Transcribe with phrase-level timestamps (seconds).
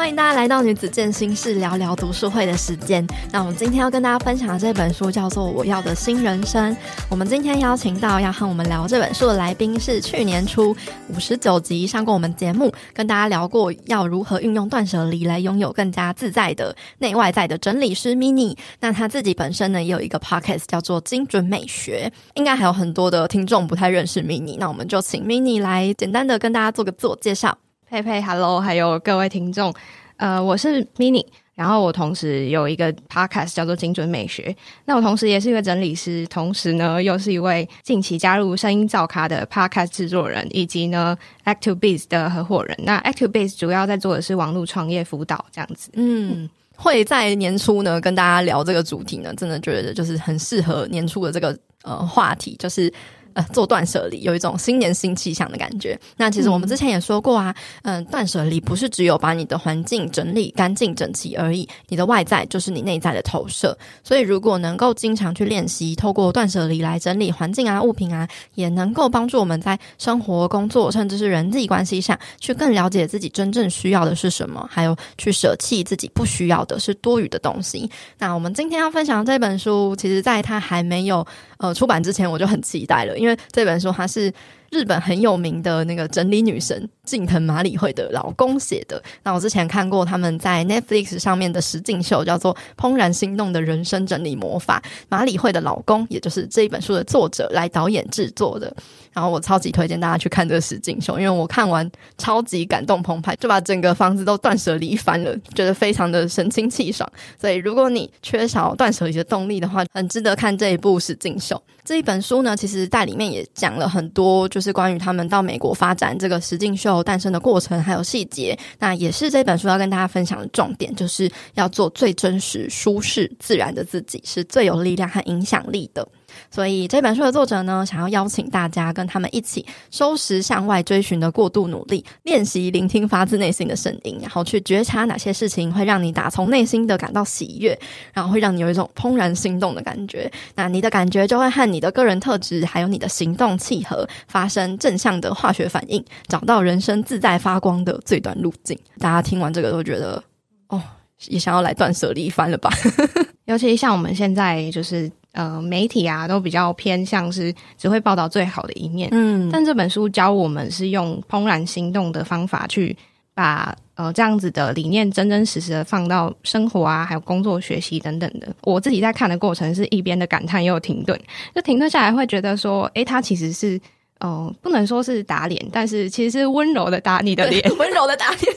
[0.00, 3.06] 欢迎大家来到女子健心室聊聊读书会的时间。
[3.30, 6.74] 那我们今天要跟大家分享的这本书叫做《我要的新人生》。
[7.10, 10.74] 我们今天邀请到要和我们聊这本书的来宾是去年初
[11.08, 18.56] 五十九集上过我们节目，跟大家聊过要如何运用断舍离来拥有更加自在的内外在的整理师 Mini。
[18.80, 24.56] 那他自己本身呢也有一个 Podcast 叫做精准美学，应该还有很多的听众不太认识 Mini。
[24.58, 27.58] 那我们就请 Mini 来简单的跟大家做个自我介绍。
[27.90, 29.74] 佩佩，Hello，还有各位听众，
[30.16, 42.78] 呃，我是 Mini，然后我同时有一个 Podcast 叫做精准美学，那我同时也是一个整理师，同时呢又是一位近期加入声音造咖的 Podcast 制作人，以及呢 ActuBiz 的合伙人。
[42.84, 45.90] 那 ActuBiz 主要在做的是网络创业辅导这样子。
[45.94, 52.92] 嗯，会在年初呢跟大家聊这个主题呢，真的觉得就是很适合年初的这个呃话题，就是。
[53.34, 55.98] 呃，做断舍离有一种新年新气象的感觉。
[56.16, 63.76] 那其实我们之前也说过啊，嗯，断舍离不是只有把你的环境整理干净整齐而已，你的外在就是你内在的投射。
[64.02, 77.88] 所以，如果能够经常去练习，透过断舍离来整理环境啊、物品啊，也能够帮助我们在生活、工作，甚至是人际关系上，去更了解自己真正需要的是什么，还有去舍弃自己不需要的是多余的东西。
[78.18, 81.24] 那我们今天要分享的这本书，其实在它还没有
[81.58, 83.19] 呃出版之前，我就很期待了。
[83.20, 84.32] 因为这本书它是
[84.70, 89.02] 日本很有名的那个整理女神近藤麻里惠的老公写的。
[89.24, 98.72] 那我之前看过他们在 Netflix 上面的实境秀，叫做《怦然心动的人生整理魔法》，麻里惠的老公也就是这一本书的作者来导演制作的。
[99.12, 107.10] 然后我超级推荐大家去看这个实境秀，因为我看完超级感动澎湃，就把整个房子都断舍离翻了，觉得非常的神清气爽。
[107.40, 111.60] 所以如果你缺少断舍离的动力的话，很值得看这一部实境秀。
[111.82, 118.58] 这一本书呢，其实在里面也讲了很多，就是关于他们到美国发展这个实境秀诞生的过程，还有细节。
[118.78, 126.06] 那也是这本书要跟大家分享的重点，就是要做最真实、舒适、自然的自己，是最有力量和影响力的。
[126.50, 137.78] 所以这本书的作者呢，想要邀请大家跟他们一起收拾向外追寻的过度努力，练习聆听发自内心的声音，然后去觉察哪些事情会让你打从内心的感到喜悦，
[138.12, 140.30] 然后会让你有一种怦然心动的感觉。
[140.54, 148.78] 那你的感觉就会和你的个人特质还有你的行动契合，发生正向的化学反应，找到人生自在发光的最短路径。
[148.98, 150.22] 大家听完这个都觉得，
[150.68, 150.82] 哦，
[151.28, 152.70] 也想要来断舍离一番了吧？
[153.46, 155.10] 尤其像我们现在就是。
[155.32, 159.08] 呃，媒体啊，都比较偏向是只会报道最好的一面。
[159.12, 162.96] 嗯，但这本书教我们是用怦然心动的方法去
[163.32, 168.48] 把呃这样子的理念真真实实的放到生活啊，还有工作、学习等等的。
[168.62, 171.16] 我自己在看的过程是一边的感叹，又有停顿，
[171.54, 173.80] 就停顿下来会觉得说，诶，他其实是
[174.18, 178.52] 呃不能说是打脸，但是其实是温柔的打你的脸， 温柔的打脸。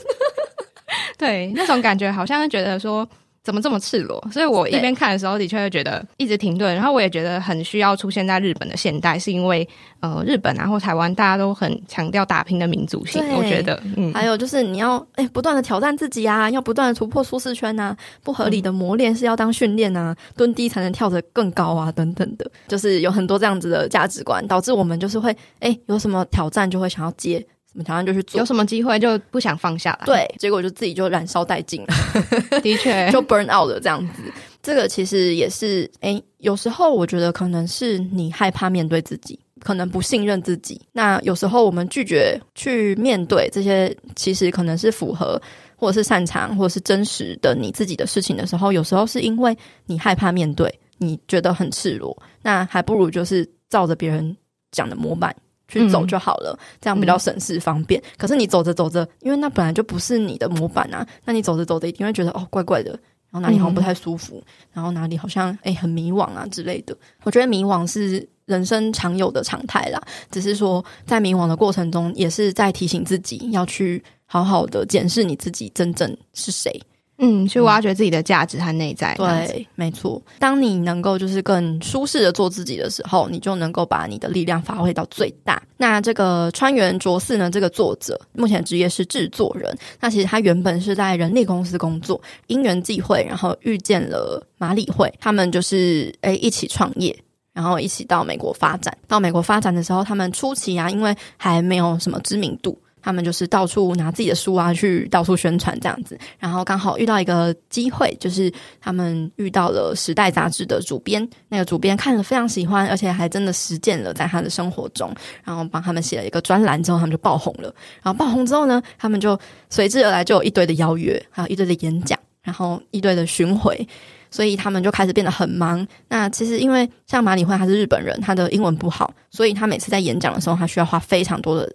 [1.18, 3.08] 对，那种感觉好像是觉得说。
[3.44, 4.26] 怎么这么赤裸？
[4.32, 6.74] 所以我一边看的时候，的确会觉得一直停顿。
[6.74, 9.68] 然后我也觉得很需要出现在日本的现代，是因为
[10.00, 13.22] 呃，日本然后台湾大家都很强调打拼的民族性。
[13.36, 27.46] 我觉得，嗯，还有就是你要哎不断的挑战自己啊，要不断的突破舒适圈啊，不合理的磨练是要当训练啊，蹲低才能跳得更高啊，等等的，就是有很多这样子的价值观，导致我们就是会哎有什么挑战就会想要接。
[27.74, 30.06] 我们常常就去做，有什么机会就不想放下来。
[30.06, 31.94] 对，结果就自己就燃烧殆尽了。
[32.62, 34.22] 的确， 就 burn out 了这样子。
[34.62, 40.80] 这个其实也是，诶，有时候我觉得可能是你害怕面对自己，可能不信任自己。
[40.92, 45.40] 那有时候我们拒绝去面对这些，其实可能是符合
[45.76, 49.54] 或者是擅长或者是真实的你自己的事情的时候，有时候是因为
[49.84, 54.34] 你害怕面对，你觉得很赤裸，那还不如就是照着别人
[54.70, 55.34] 讲的模板。
[55.80, 58.00] 去走就好了，嗯、这样比较省事方便。
[58.00, 62.90] 嗯、可是你走着走着，因为那本来就不是你的模板啊，那你走着走着一定会觉得哦，怪怪的，
[63.30, 66.96] 然后哪里好像不太舒服，嗯、然后哪里好像诶、欸、很迷惘啊之类的。
[67.24, 70.00] 我觉得迷惘是人生常有的常态啦。
[70.30, 76.80] 只是说，在迷惘的过程中，也是在提醒自己要去好好的检视你自己真正是谁。
[77.18, 79.14] 嗯，去挖掘自己的价值和内在。
[79.20, 80.20] 嗯、对，没错。
[80.40, 85.62] 当你能够就是更舒适的做自己的时候，你就能够把你的力量发挥到最大。
[85.76, 89.72] 那这个川原卓四呢，这个作者目前职业是制作人。
[90.00, 97.16] 那其实他原本是在人力公司工作，因缘际会，然后遇见了马里会，他们就是诶一起创业，
[97.52, 98.96] 然后一起到美国发展。
[99.06, 102.76] 到美国发展的时候，他们初期啊，因为还没有什么知名度。
[103.04, 115.14] 他们就是到处拿自己的书啊，去到处宣传这样子，然后刚好遇到一个机会，就是他们遇到了《时代》杂志的主编，那个主编看了非常喜欢，而且还真的实践了在他的生活中，
[115.44, 117.64] 然后帮他们写了一个专栏，之后他们就爆红了。
[118.02, 123.86] 然后爆红之后呢，他们就随之而来就有一堆的邀约，还有一堆的演讲，然后一堆的巡回，
[124.30, 125.86] 所以他们就开始变得很忙。
[126.08, 131.70] 那其实因为像马里会他是日本人，他的英文不好，所以他每次在演讲的时候，他需要花非常多的。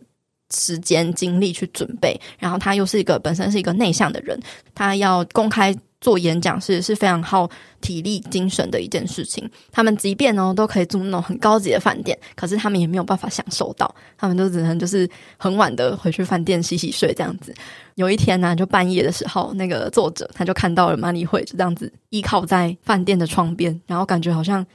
[0.54, 4.40] 时间精力去准备，然后他又是一个本身是一个内向的人，
[4.74, 7.50] 他要公开做演讲是是非常耗
[7.81, 9.48] 体力精神的一件事情。
[9.72, 15.07] 他们即便呢都可以住那种很高级的饭店，可是他们也没有办法享受到，他们都只能就是
[15.38, 17.54] 很晚的回去饭店洗洗睡这样子。
[17.96, 24.66] 有一天呢，就半夜的时候，那个作者他就看到了麻理惠就这样子依靠在饭店的窗边，然后感觉好像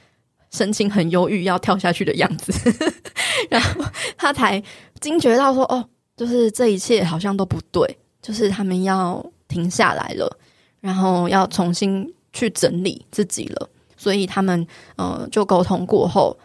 [0.51, 2.53] 神情很忧郁要跳下去的样子，
[3.49, 3.83] 然后
[4.15, 4.63] 他才。
[5.05, 5.87] 惊觉到说：“哦，
[6.17, 10.27] 就是这一切好像都不对，就是他们要停下来了，
[10.81, 13.69] 然后要重新去整理自己了。
[13.95, 14.65] 所以他们
[14.95, 16.35] 呃，就沟通过后，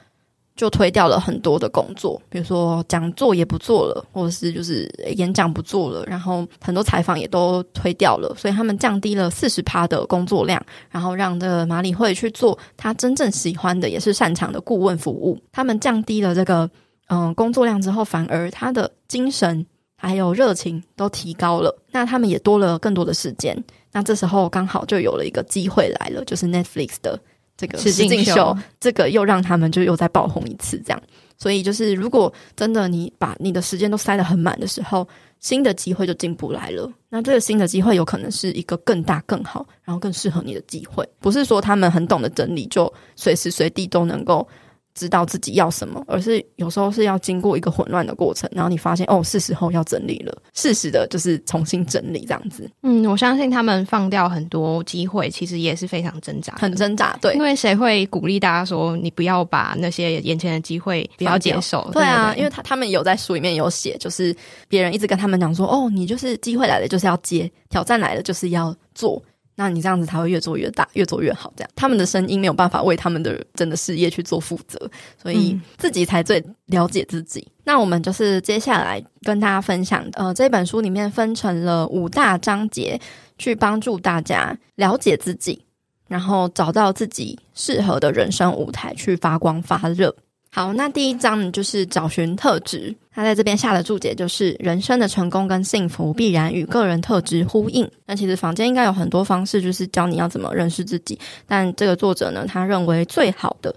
[0.54, 4.86] 就推掉了很多的工作，比如说讲座也不做了，或者是就是
[5.16, 8.34] 演讲不做了，然后很多采访也都推掉了。
[8.36, 15.38] 所以他们降低了四十趴的工作量，然后让这个马里会去做他真正喜欢的，也是擅长的顾问服务。
[15.50, 16.70] 他们降低了这个。”
[17.12, 19.66] 嗯，工作量之后，反而他的精神
[19.96, 21.76] 还有热情都提高了。
[21.90, 23.64] 那他们也多了更多的时间。
[23.90, 27.18] 那这时候刚好就有了一个机会来了，就是 Netflix 的
[27.56, 30.80] 这个实境秀，这个又让他们就又再爆红一次。
[30.86, 31.02] 这样，
[31.36, 35.04] 所以就是如果真的你把你的时间都塞得很满的时候，
[35.40, 36.88] 新的机会就进不来了。
[37.08, 41.04] 那这个新的机会有可能是一个更大、更好，然后更适合你的机会。
[41.18, 44.46] 不是说他们很懂得整理，就随时随地都能够。
[44.94, 52.70] 知道自己要什么，而是有时候是要经过一个混乱的过程，然后你发现哦，是时候要整理了，适时的就是重新整理这样子。
[52.82, 57.16] 嗯，我相信他们放掉很多机会，其实也是非常挣扎，很挣扎。
[57.20, 61.88] 对，因为谁会鼓励大家说你不要把那些眼前的机会不要接受？
[61.92, 64.34] 对啊，因为他他们有在书里面有写，就是
[64.68, 69.22] 别人一直跟他们讲说，哦，你就是机会来了就是要接，挑战来了就是要做。
[69.60, 71.52] 那你这样子才会越做越大，越做越好。
[71.54, 74.90] 这样，他们的声音没有办法为他们的真的事业去做负责，
[75.20, 77.40] 所以自己才最了解自己。
[77.40, 82.98] 嗯、那我们就是接下来跟大家分享，呃，这本书里面分成了五大章节，
[83.36, 85.62] 去帮助大家了解自己，
[86.08, 90.16] 然后找到自己适合的人生舞台，去发光发热。
[90.52, 92.92] 好，那第一章，就是找寻特质。
[93.12, 97.88] 他在这边下的注解就是：人生的成功跟幸福必然与个人特质呼应。
[98.04, 101.16] 那其实房间应该有很多方式，就是教你要怎么认识自己。
[101.46, 103.72] 但这个作者呢，他认为最好的，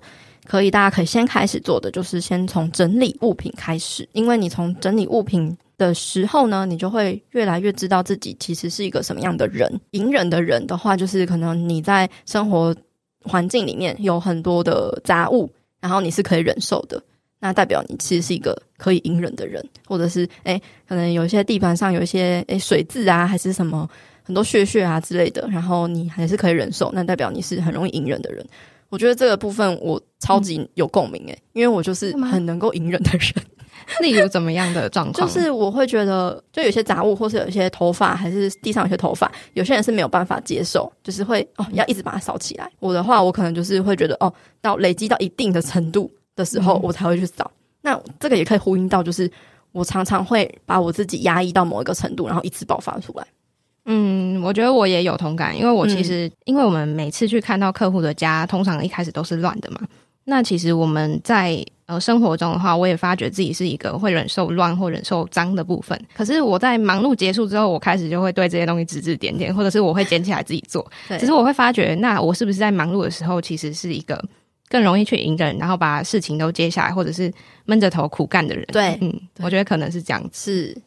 [0.48, 4.08] 可以大家可以先开始做的，就是先从整理物品开始。
[4.14, 9.72] 因为你从整理物品的时候呢，你就会越来越知道自己其实是一个什么样的人。
[9.92, 12.76] 隐忍的人的话，就是可能你在生活
[13.24, 15.48] 环境里面有很多的杂物。
[15.84, 17.04] 然后你是可以忍受的，
[17.42, 23.86] 那代表你其实是一个可以隐忍的人，或者是诶，可能有一些地盘上有一些诶水渍啊，还是什么
[24.24, 28.46] 很多血血啊之类的，然后你还是可以忍受，那代表你是很容易隐忍的人。
[28.88, 33.34] 我觉得这个部分我超级有共鸣诶，嗯、因为我就是很能够隐忍的人。
[34.02, 35.28] 例如怎么样的状况？
[35.28, 42.70] 就是我会觉得，就有些杂物，或是有一些头发，还是地上有些头发，有些人是没有办法接受，就是会哦要一直把它扫起来。
[42.80, 44.34] 我的话，我可能就是会觉得哦。
[44.62, 47.52] 到累积到一定的程度的时候，我才会去扫。
[47.54, 49.30] 嗯、那这个也可以呼应到，就是
[49.74, 53.28] 我常常会把我自己压抑到某一个程度，然后一次爆发出来。
[53.84, 59.82] 嗯，我觉得我也有同感，因为我其实，嗯、因为我们每次去看到客户的家，通常一开始都是乱的嘛。
[60.24, 66.00] 那其实我们在呃生活中的话，我也发觉自己是一个会忍受乱或忍受脏的部分。
[66.16, 70.86] 可是我在忙碌结束之后，我开始就会对这些东西指指点点，或者是我会捡起来自己做。
[71.08, 74.24] 对只是我会发觉，那我是不是在忙碌的时候，其实是一个。
[74.70, 77.32] 更容易去隐忍，然后把事情都接下来，或者是
[77.66, 78.66] 闷着头苦干的人。
[78.72, 80.82] 对，嗯，我觉得可能是这样子，是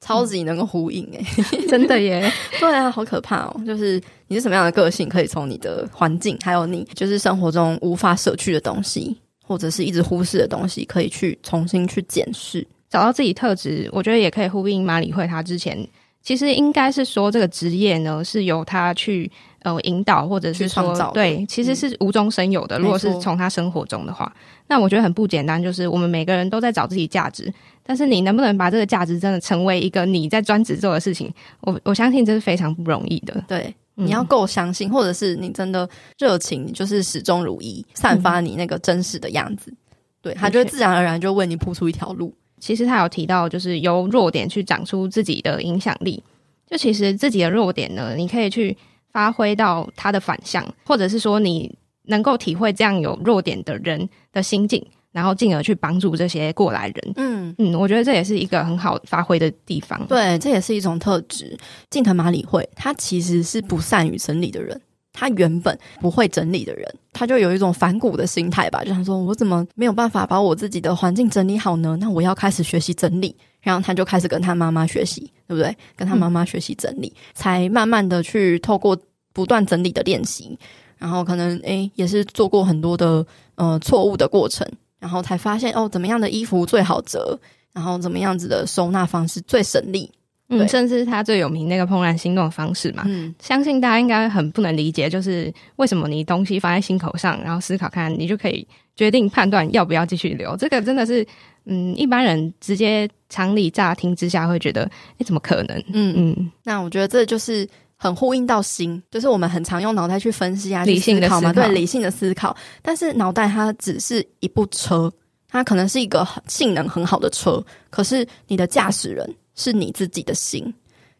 [0.00, 2.30] 超级能够呼应诶、欸， 真的耶。
[2.60, 3.60] 对啊，好可怕哦！
[3.66, 9.16] 就是你是什么样的个性，可以从你的环境，还有你就是生活中无法舍去的东西，
[9.52, 13.86] 或者是一直忽视的东西，可以去重新去检视，找到自己特质。
[13.92, 15.86] 我觉得也可以呼应马里会他之前，
[16.22, 19.30] 其实应该是说这个职业呢是由他去
[19.62, 22.78] 呃引导，或者是创造对，其实是无中生有的。
[22.78, 24.34] 嗯、如果是从他生活中的话，
[24.68, 25.62] 那我觉得很不简单。
[25.62, 31.30] 就是我们每个人都在找自己价值，但是你能不能把这个价值真的成为一个你在专职做的事情？
[31.60, 33.44] 我我相信这是非常不容易的。
[33.46, 33.74] 对。
[33.94, 39.76] 你要够相信，或者是你真的热情，你就是始终如一，散发你那个真实的样子，嗯、
[40.22, 42.34] 对，他就会自然而然就为你铺出一条路。
[42.58, 46.22] 其实他有提到，就是由弱点去长出自己的影响力。
[46.66, 48.76] 就其实自己的弱点呢，你可以去
[49.10, 54.82] 发挥到他的反向，或者是说你能够体会这样有弱点的人的心境。
[55.12, 60.04] 然后进而去帮助这些过来人，嗯嗯，我觉得这也是一个很好发挥的地方。
[60.06, 61.56] 对，这也是一种特质。
[61.90, 64.80] 近藤麻理惠，他其实是不善于整理的人，
[65.12, 71.96] 他原本不会整理的人，他就有一种反骨的心态吧，就想说，我怎么没有办法把我自己的环境整理好呢？
[72.00, 73.36] 那我要开始学习整理。
[73.60, 75.72] 然后他就开始跟他妈妈学习，对不对？
[75.94, 78.98] 跟他妈妈学习整理，嗯、才慢慢的去透过
[79.32, 80.58] 不断整理的练习，
[80.98, 84.66] 然后可能诶也是做过很多的呃错误的过程。
[85.02, 87.36] 然后才发现哦，怎么样的衣服最好折，
[87.72, 90.08] 然后怎么样子的收纳方式最省力，
[90.48, 100.56] 嗯，甚至他最有名那个怦然心动的方式嘛，嗯，相信大家应该很不能理解，就是为什么你东西放在心口上，然后思考看，你就可以决定判断要不要继续留。
[100.56, 101.26] 这个真的是，
[101.64, 105.76] 嗯，一般人直接常理乍听之下会觉得，你怎么可能？
[105.92, 107.68] 嗯嗯，那我觉得这就是。
[108.02, 112.56] 很呼应到心，就是我们很常用脑袋去分析啊，理性的思考嘛，对，理性的思考。
[112.82, 115.08] 但是脑袋它只是一部车，
[115.46, 120.74] 它可能是一个性能很好的车，可是你的驾驶人是你自己的心，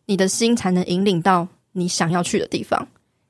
[0.06, 2.84] 你的心才能引领到你想要去的地方。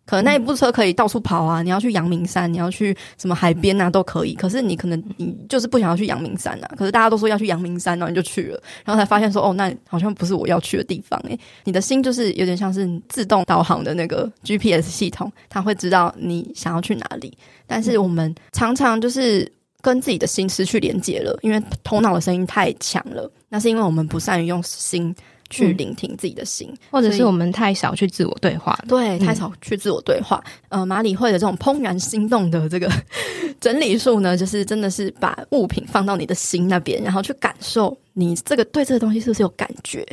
[0.04, 4.34] 可能那一部车可以到处跑啊，你要去阳明山，你要去什么海边啊，都可以。
[4.34, 6.70] 可是你可能你就是不想要去阳明山啊。
[6.76, 11.38] 可是大家都说要去阳明山，然后你就去了，然后才发现说哦，那好像不是我要去的地方诶。
[11.64, 17.36] 你的心就是有点像是自动导航的那个 GPS 系统，它会知道你想要去哪里。
[17.66, 23.30] 但是我们常常就是跟自己的心失去连接了，因为头脑的声音太强了。
[23.48, 25.14] 那是因为我们不善于用心。
[25.52, 30.42] 去聆听自己的心，或者是我们太少去自我对话，对，太少去自我对话。
[30.70, 32.90] 嗯、呃，马里会的这种怦然心动的这个
[33.60, 40.06] 整理术呢，就是真的是把物品放到你的心那边，然后去感受你这个对这个东西是不是有感觉。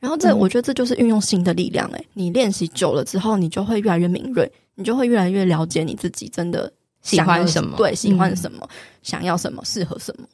[0.00, 1.88] 然后这，我觉得这就是运用心的力量。
[1.90, 6.72] 诶，你练习久了之后，你就会越来越敏锐，你就会越来越了解你自己真的
[7.02, 8.68] 喜欢什么，对，喜欢什么，嗯、
[9.02, 10.26] 想要什么，适合什么。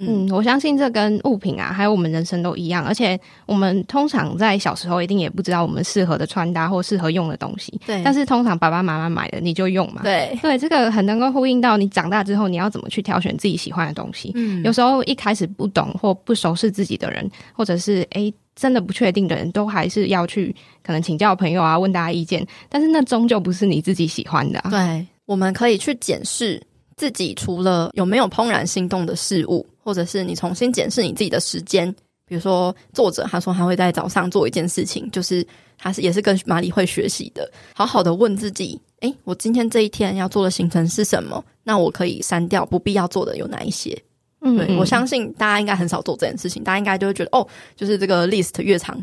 [0.00, 2.84] 嗯，我相信这跟物品啊，还有我们人生都一样。
[2.84, 7.80] 而且我们通常在小时候一定也不知道我们适合的穿搭或适合用的东西。
[7.84, 8.00] 对。
[8.04, 10.02] 但是通常爸爸妈妈买的你就用嘛。
[10.04, 10.38] 对。
[10.40, 14.30] 对，这个很能够呼应到你长大之后你要怎么去挑选自己喜欢的东西。
[14.36, 14.62] 嗯。
[14.62, 22.46] 有时候一开始不懂或不熟悉自己的人，或者是诶真的不确定的人，都还是要去可能请教朋友啊，问大家意见。
[22.68, 24.70] 但是那终究不是你自己喜欢的啊。
[24.70, 26.62] 对，我们可以去检视。
[26.96, 31.90] 自己除了有没有怦然心动的事物，或者是你重新检视你自己的时间，
[32.26, 35.42] 比如说作者他说他会在早上做一件事情，就是
[35.78, 41.42] 他是也是跟马里会学习的，好好的问自己，诶，我今天这一天要做的行程是什么？
[41.64, 43.98] 那我可以删掉不必要做的有哪一些？
[44.42, 48.94] 嗯，对，我相信大家应该很少做这件事情，大家应该就会觉得哦，就是这个 list 越长，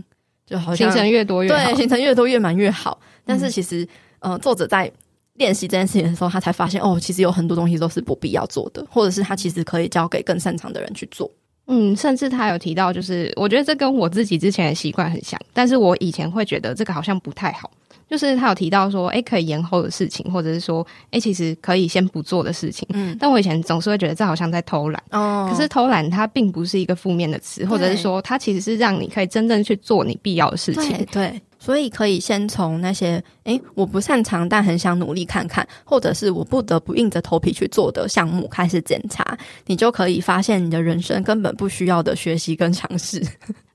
[0.45, 3.01] 就好像行程越多越好，对，行程越多越满越好。
[3.25, 3.83] 但是其实，
[4.19, 4.91] 嗯、呃，作者在。
[5.35, 11.29] 练习这件事情的时候，他才发现哦，其实有很多东西都是不必要做的，或者是他其实可以交给更擅长的人去做。
[11.67, 17.71] 嗯，甚至他有提到，就是我觉得这跟我自己之前的习惯很像，但是我以前会觉得这个好像不太好。
[18.07, 22.87] 就是他有提到说，诶，可以延后的事情，或者是说，诶，其实可以先不做的事情。
[22.93, 25.03] 嗯，但我以前总是会觉得这好像在偷懒。
[25.09, 31.03] 哦，可是偷懒它并不是一个负面的词，或者是说，它其实是让你可以真正去做你必要的事情。
[31.11, 31.29] 对。
[31.29, 43.19] 对所以可以先从那些诶，我不擅长但很想努力看看，或者是我不得不硬着头皮去做的项目开始检查，你就可以发现你的人生根本不需要的学习跟尝试。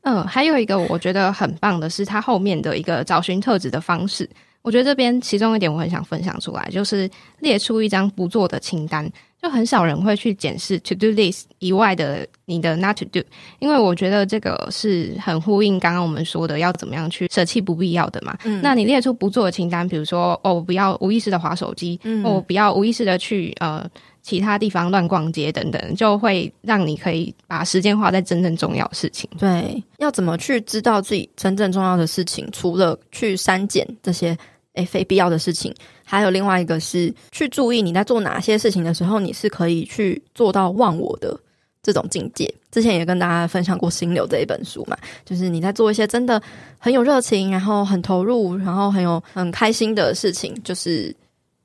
[0.02, 4.30] 嗯， 还有一个我觉得很棒的是它后面的一个找寻特质的方式，
[4.62, 9.10] 我觉得这边其中一点我很想分享出来，就是列出一张不做的清单。
[9.42, 13.20] 就很少人会去检视 to do list 以外的你的 not to do，
[13.58, 18.36] 因为我觉得这个是很呼应刚刚我们说的要怎么样去舍弃不必要的嘛。
[18.44, 23.88] 嗯，那你列出不做的清单，比如说哦，我不要无意识的滑手机，嗯，我不要无意识的去呃
[24.20, 29.28] 其他地方乱逛街等等，就会让你可以把时间花在真正重要的事情。
[29.38, 32.46] 对，要怎么去知道自己真正重要的事情？
[32.52, 34.36] 除了去删减这些。
[34.80, 35.74] 诶非必要的事情。
[36.04, 41.38] 还有另外一个是去注意你在做哪些事情的时候，你是可以去做到忘我的
[41.82, 42.52] 这种境界。
[42.70, 46.40] 之前也跟大家分享过《心流》这一本书嘛，就是你在做一些真的
[46.78, 51.14] 很有热情，然后很投入，然后很有很开心的事情，就是。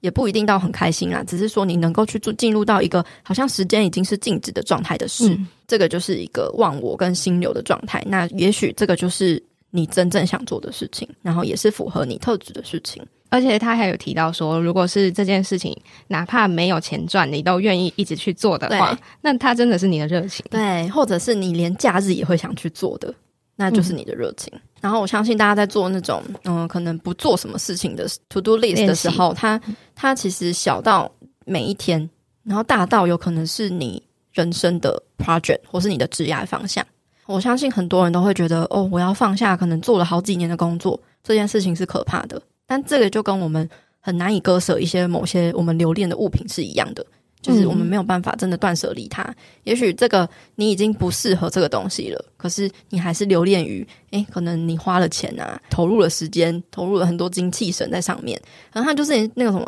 [0.01, 8.03] 也不一定到很开心啦，只是说你能够去做进入到一个好像时间已经是静止的状态的事，嗯，这个就是一个忘我跟心流的状态。
[8.05, 9.41] 那也许这个就是
[9.75, 13.05] 你真正想做的事情，然后也是符合你特质的事情。
[13.29, 15.75] 而且他还有提到说，如果是这件事情
[16.08, 20.46] 哪怕没有钱赚，你都愿意一直去做的话，那他真的是你的热情。
[20.50, 23.13] 对，或者是你连假日也会想去做的。
[23.58, 29.60] 那就是你的热情，嗯，然后我相信大家在做那种嗯，可能不做什么事情的 to do list 的时候，它
[29.96, 31.10] 它其实小到
[31.46, 32.10] 每一天，
[32.44, 34.03] 然后大到有可能是你
[34.34, 36.86] 人生的 project 或是你的职业方向。
[37.25, 42.41] 我相信很多人都会觉得，哦，我要放下可能做了好几年的工作，这件事情是可怕的。
[42.65, 47.05] 但这个就跟我们很难以割舍一些某些我们留恋的物品是一样的。
[47.41, 49.22] 就是我们没有办法真的断舍离它。
[49.22, 58.41] 嗯、也许这个你已经不适合这个东西了，可是你还是留恋于，诶，可能你花了钱啊，投入了时间，投入了很多精气神在上面。
[58.74, 59.67] 然后它就是那个什么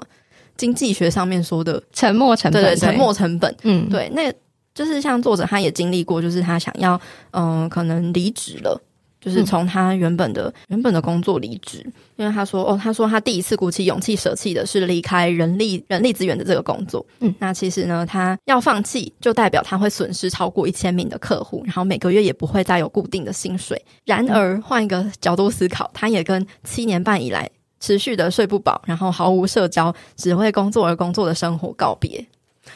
[0.56, 3.56] 经济学上面说的沉没成本，沉没成本。
[3.62, 4.34] 嗯，对，那
[4.78, 6.94] 就是像作者他也经历过，就是他想要，
[7.32, 8.80] 嗯、呃，可能离职了。
[9.20, 11.84] 就是从他原本的、嗯、原本的工作离职，
[12.18, 17.04] 因为他说哦，他说他第一次鼓起勇气舍弃的是离开人力人力资源的这个工作。
[17.20, 23.84] 嗯，那其实呢，他要放弃，就代表他会损失超过一千名的客户，然后每个月也不会再有固定的薪水。
[24.06, 32.26] 然而，换一个角度思考，他也跟七年半以来持续的睡不饱，然后毫无社交，只为工作而工作的生活告别。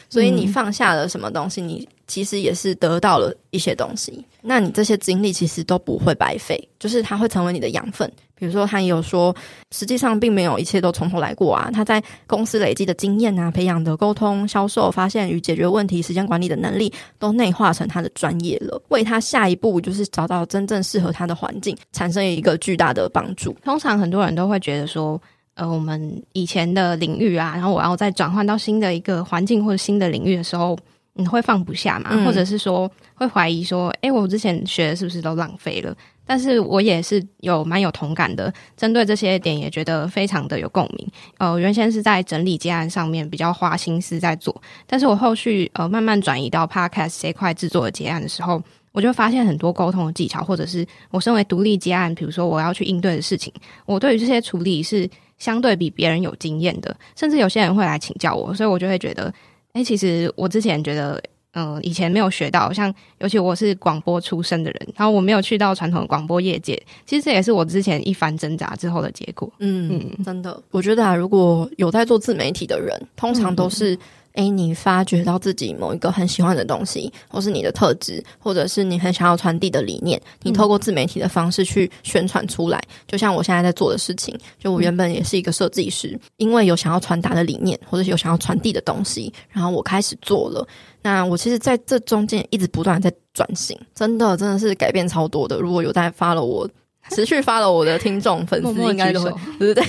[0.08, 4.24] 所以你放下了什么东西，你其实也是得到了一些东西。
[4.40, 8.10] 那你这些经历其实都不会白费，就是它会成为你的养分。
[8.34, 9.32] 比如说，他也有说，
[9.70, 11.70] 实际上并没有一切都从头来过啊。
[11.72, 23.56] 他在公司累积的经验啊，培养的沟通、销售、发现与解决问题、时间管理的能力，都内化成他的专业了，为他下一步就是找到真正适合他的环境，产生一个巨大的帮助。
[23.64, 25.20] 通常很多人都会觉得说。
[25.54, 30.76] 呃，我们以前的领域啊，然后我要再转换到新的一个环境或者新的领域的时候，
[31.12, 32.08] 你会放不下嘛？
[32.12, 35.94] 嗯、或者是说会怀疑说，诶，我之前学的是不是都浪费了？
[36.24, 41.06] 但是我也是有蛮有同感的，针对这些点也觉得非常的有共鸣。
[41.36, 48.62] 呃，原先是在整理接案上面比较花心思在做，但是我后续呃慢慢转移到 Podcast 这块制作的接案的时候，
[48.92, 53.52] 我就发现很多沟通的技巧，或者是我身为独立接案，比如说我要去应对的事情，
[53.84, 55.06] 我对于这些处理是。
[55.42, 59.24] 相对比别人有经验的，甚至有些人会来请教我，所以我就会觉得，
[59.72, 61.20] 哎、欸，其实我之前觉得，
[61.54, 69.52] 嗯、呃，以前没有学到，像尤其我是广播出身的人，然后我没有去到传统的广播业界，其实这也是我之前一番挣扎之后的结果。
[69.58, 73.98] 嗯，嗯真的，我觉得啊，如果有在做自媒体的人，通常都是。
[74.34, 82.82] 诶，你发掘到自己某一个很喜欢的东西，或是你的特质，或者是你很想要传递的理念，你透过自媒体的方式去宣传出来。
[83.06, 90.66] 就像我现在在做的事情，就我原本也是一个设计师，因为有想要传达的理念，或者有想要传递的东西，然后我开始做了。
[91.02, 95.58] 那我其实在这中间一直不断在转型，真的真的是改变超多的。
[95.58, 96.68] 如果有在发了我。
[97.10, 99.86] 持续发了我的听众粉丝应该都会，对不 对？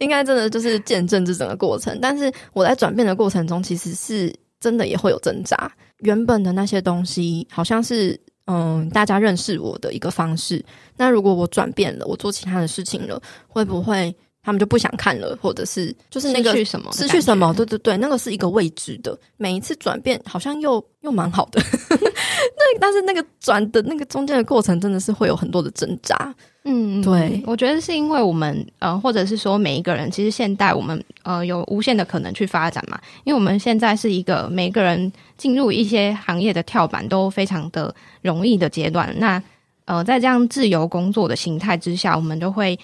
[0.00, 1.98] 应该真的就是见证这整个过程。
[2.00, 5.70] 但是我在转变的过程中，其实是真的也会有挣扎。
[5.98, 10.64] 原本的那些东西，好像是嗯，大家认识我的一个方式。
[10.96, 14.14] 那如果我转变了，我做其他的事情了，会不会
[14.44, 15.38] 他们就不想看了？
[15.40, 16.90] 或者是就是那个失去什么？
[16.92, 17.54] 失去什么？
[17.54, 19.16] 对对对，那个是一个未知的。
[19.36, 21.62] 每一次转变，好像又又蛮好的。
[21.90, 26.34] 那但是那个转的那个中间的过程，真的是会有很多的挣扎。
[26.64, 33.00] 嗯，对，我觉得是因为我们呃，或者是说每一个人，其实现代我们呃有无限的可能去发展嘛。
[33.24, 39.14] 因为我们现在是一个每个人进入一些行业的跳板都非常的容易的阶段。
[39.18, 39.40] 那
[39.84, 42.78] 呃，在这样自由工作的形态之下，我们都会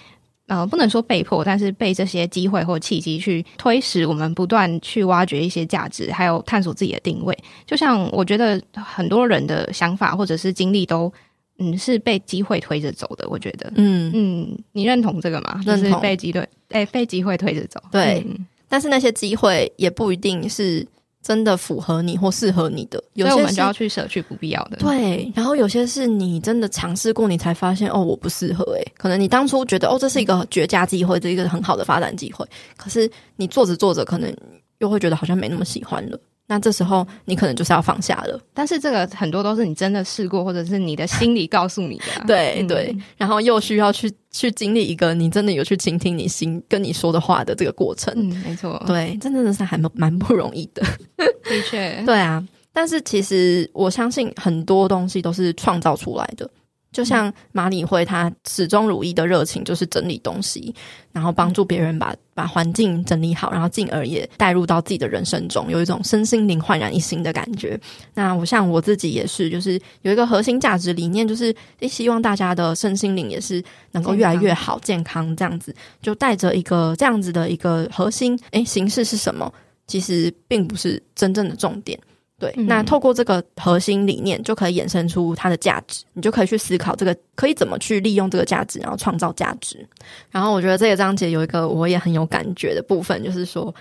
[0.48, 7.38] 呃不能说被迫，但是被这些机会或契机去推使我们不断去挖掘一些价值，还有探索自己的定位。
[7.64, 11.12] 就像我觉得很多人的想法或者是经历都。
[11.61, 13.68] 嗯，是被机会推着走的，我觉得。
[13.74, 15.61] 嗯嗯，你认同这个吗？
[15.66, 15.90] 认同。
[15.90, 17.82] 就是被机会，哎、欸，被机会推着走。
[17.90, 20.87] 对、嗯，但是那些机会也不一定是
[21.22, 24.76] 真的符合你或适合你的，有些我们就要去舍去不必要的。
[24.76, 28.64] 对，然后有些是你真的尝试过，你才发现哦，我不适合。
[28.74, 34.35] 诶，可能你当初觉得哦，这是一个绝佳机会，这是一个很好的发展机会，可是你做着做着，可能
[34.78, 36.18] 又会觉得好像没那么喜欢了。
[36.50, 38.40] 那这时候你可能就是要放下了。
[38.54, 42.24] 但是这个很多都是你真的试过，或者是你的心里告诉你的、啊。
[42.26, 48.12] 对、嗯、对，然后又需要去去经历一个你真的有去倾听你心跟你说的话的这个过程。
[48.16, 50.82] 嗯，没错，对，真的是还蛮蛮不容易的。
[51.16, 52.42] 的确，对啊。
[52.72, 56.48] 但是其实我相信很多东西都是创造出来的。
[56.90, 60.74] 就像马里会，他始终如一的热情就是整理东西，
[61.12, 67.79] 然后帮助别人把把环境整理好，然后进而也带入到自己的人生中，有一种身心灵焕然一新的感觉。
[68.14, 78.38] 那我像我自己也是，就是有一个核心价值理念，就是希望大家的身心灵也是能够越来越好，健康，健康这样子，就带着一个这样子的一个核心。
[78.53, 79.53] 诶，形式是什么？
[79.87, 81.98] 其实并不是真正的重点。
[82.40, 86.05] 对，那透过这个核心理念，就可以衍生出它的价值。
[86.12, 89.85] 你就可以去思考这个可以怎么去利用这个价值，然后创造价值。
[90.31, 93.74] 然后我觉得这个章节有一个我也很有感觉的部分，就是说，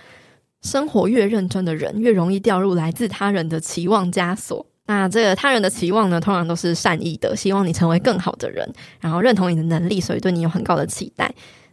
[0.62, 4.66] 生活越认真的人，越容易掉入来自他人的期望枷锁。
[4.86, 8.68] 那这个他人的期望呢，通常都是善意的，希望你成为更好的人，
[8.98, 11.32] 然后认同你的能力，所以对你有很高的期待。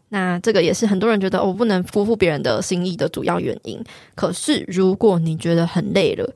[0.10, 3.84] 那这个也是很多人觉得我不能辜负别人的心意的主要原因。
[4.14, 6.32] 可是如果你觉得很累了，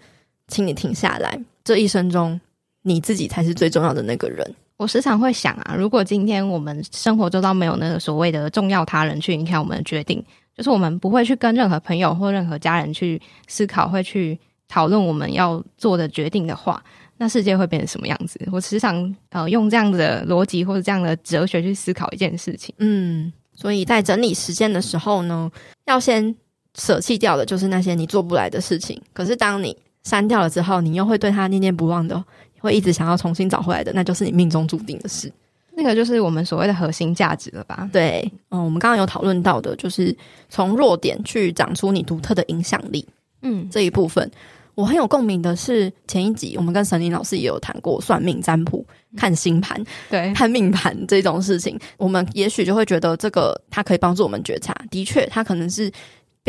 [0.50, 2.40] 请你停下来，这一生中
[2.82, 4.56] 你自己才是最重要的那个人。
[4.76, 10.24] 我时常会想啊，如果今天我们生活周遭没有那个所谓的重要他人去影响我们的决定，
[10.56, 16.82] 就是我们不会去跟任何朋友或任何家人去思考，会去讨论我们要做的决定的话，
[17.18, 18.40] 那世界会变成什么样子？
[18.54, 22.74] 我时常呃用这样的逻辑或者这样的哲学去思考一件事情。
[22.78, 25.52] 嗯，所以在整理时间的时候呢，
[25.88, 26.34] 要先
[26.76, 29.02] 舍弃掉的就是那些你做不来的事情。
[29.12, 32.24] 可是当你删掉了之后，你又会对他念念不忘的，
[32.60, 35.32] 会一直想要重新找回来的，那就是你命中注定的事。
[35.76, 37.90] 那个就是我们所谓的核心价值了吧？
[37.94, 40.16] 对，嗯，我们刚刚有讨论到的，就是
[40.50, 43.08] 从弱点去长出你独特的影响力。
[43.44, 44.30] 嗯，这一部分
[44.76, 48.86] 我很有共鸣的是，前一集我们跟沈林老师也有谈过算命占卜、
[49.16, 54.76] 看星盘、对，看命盘这种事情，我们也许就会觉得这个它可以帮助我们觉察。
[54.90, 55.90] 的确，它可能是。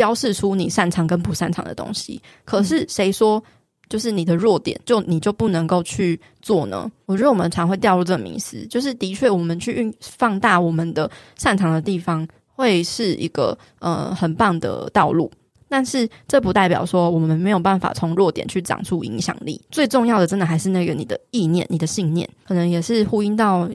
[0.01, 3.43] 标示出你擅长跟不擅长的东西，可是谁说
[3.87, 6.91] 就是你的弱点就你就不能够去做呢？
[7.05, 15.31] 我觉得我们常会掉入这个迷思，就是的确我们去运放大我们的擅长的地方，会是一个呃很棒的道路，
[15.69, 19.61] 但是这不代表说我们没有办法从弱点去长出影响力。
[19.69, 23.69] 最重要的，真的还是那个你的意念、你的信念，可能也是呼应到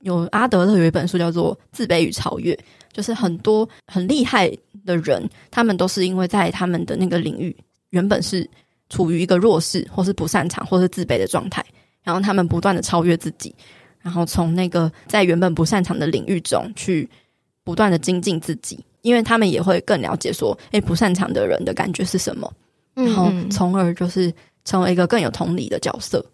[0.00, 2.52] 有阿德勒有一本书叫做《自卑与超越》。
[2.90, 4.50] 就是很多很厉害
[4.88, 7.54] 的人，他们都是因为在他们的那个领域
[7.90, 8.48] 原本是
[8.88, 11.64] 处于一个弱势，或是不擅长，或是自卑的状态，
[12.02, 13.54] 然后他们不断的超越自己，
[14.00, 17.08] 然后从那个在原本不擅长的领域中去
[17.62, 22.50] 不断的精进自己，因为他们也会更了解说，诶，不擅长的人的感觉是什么，
[22.94, 24.32] 然后从而就是
[24.64, 26.18] 成为一个更有同理的角色。
[26.18, 26.32] 嗯，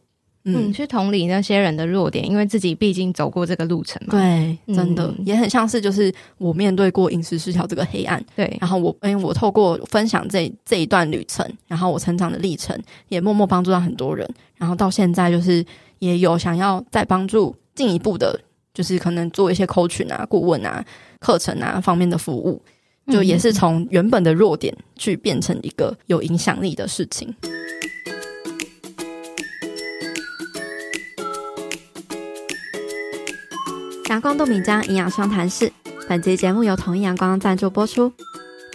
[0.73, 4.13] 去同理那些人的弱点，因为自己毕竟走过这个路程嘛。
[4.13, 8.23] 对，真的、嗯、也很像是就是我面对过饮食失调这个黑暗。
[8.37, 12.79] 对，然后我因为我透过分享这这一段旅程，然后我成长的历程，
[13.09, 14.29] 也默默帮助到很多人。
[14.57, 15.65] 然后到现在就是
[15.99, 18.39] 也有想要再帮助进一步的，
[18.75, 20.85] 就是可能做一些 coaching 啊、顾问啊、
[21.21, 22.61] 课程啊方面的服务，
[23.11, 27.35] 就也是从原本的弱点去变成一个有影响力的事情。
[34.15, 35.73] 阳光豆米浆营养双谈室，
[36.09, 38.13] 本集节目由统一阳光赞助播出。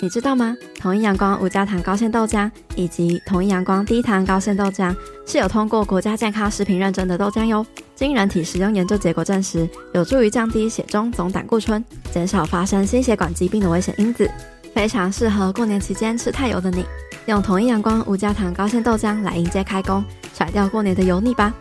[0.02, 0.54] 你知道吗？
[0.82, 4.94] 统一阳光无加糖高纤豆浆以及统一阳光低糖高纤豆浆
[5.26, 7.66] 是有通过国家健康食品认证的豆浆哟。
[7.96, 14.30] 经人体使用研究结果证实，有助于降低血中总胆固醇，减少发生心血管疾病的危险因子，
[14.76, 16.84] 非常适合过年期间吃太油的你。
[17.28, 21.54] 用统一阳光无加糖高纤豆浆来迎接开工，甩掉过年的油腻吧。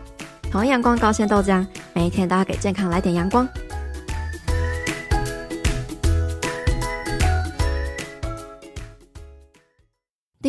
[0.51, 3.47] 统一阳光高纤豆浆，每一天都要给健康来点阳光。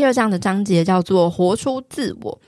[0.01, 2.41] 第二章的章节叫做“活出自我”，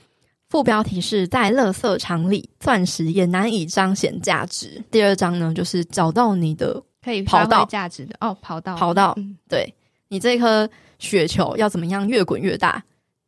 [0.49, 4.83] 副标题是在垃圾场里，钻石也难以彰显价值。
[4.89, 9.15] 第二章呢，就是找到你的可以跑道价值的哦，跑道，跑道，
[9.47, 9.71] 对，
[10.07, 12.83] 你这颗雪球要怎么样越滚越大？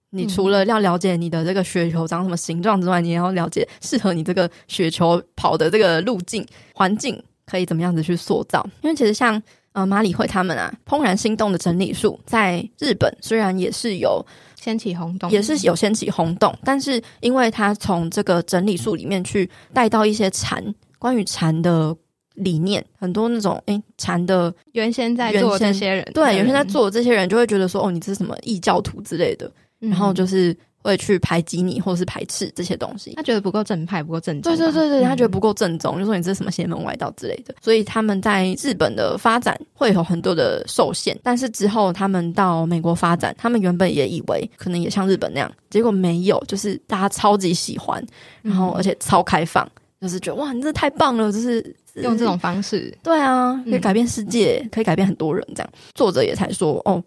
[0.09, 8.67] 你除了要了解你的这个雪球长什么形状之外，你也要了解适合你这个雪球跑的这个路径环境可以怎么样子去塑造。
[8.81, 9.39] 因为其实像
[9.75, 20.63] 呃马里会他们啊，怦然心动的整理术在日本虽然也是有掀起轰动，也是有掀起轰动，但是因为他从这个整理术里面去带到一些禅
[20.97, 21.95] 关于禅的
[22.35, 29.51] 理念，很多那种诶禅的原先在做这些人，对，原先在做这些人就会觉得说哦，你这是什么异教徒之类的。
[29.77, 30.55] 然后就是
[30.85, 33.13] 会去排挤你，或者是排斥这些东西。
[33.15, 34.55] 他觉得不够正派，不够正宗。
[34.55, 37.55] 对对对对，他觉得不够正宗，就说你这是什么邪门歪道之类的。
[37.61, 48.05] 所以他们在日本的发展会有很多的受限，但是之后他们到美国发展，他们原本也以为可能也像日本那样，结果没有，就是大家超级喜欢，
[48.43, 49.67] 然后而且超开放，
[49.99, 55.43] 就是觉得哇，你这太棒了，就是用这种方式，对啊，可以改变世界，可以改变很多人。
[55.55, 57.03] 这样作者也才说哦。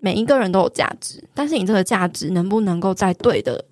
[0.00, 3.64] 每一个人都有价值，但是你这个价值能不能够在对的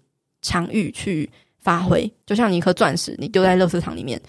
[0.43, 1.29] 场域去
[1.61, 2.11] 发挥？
[2.27, 4.21] 就像你一颗钻石，你丢在垃圾场里面，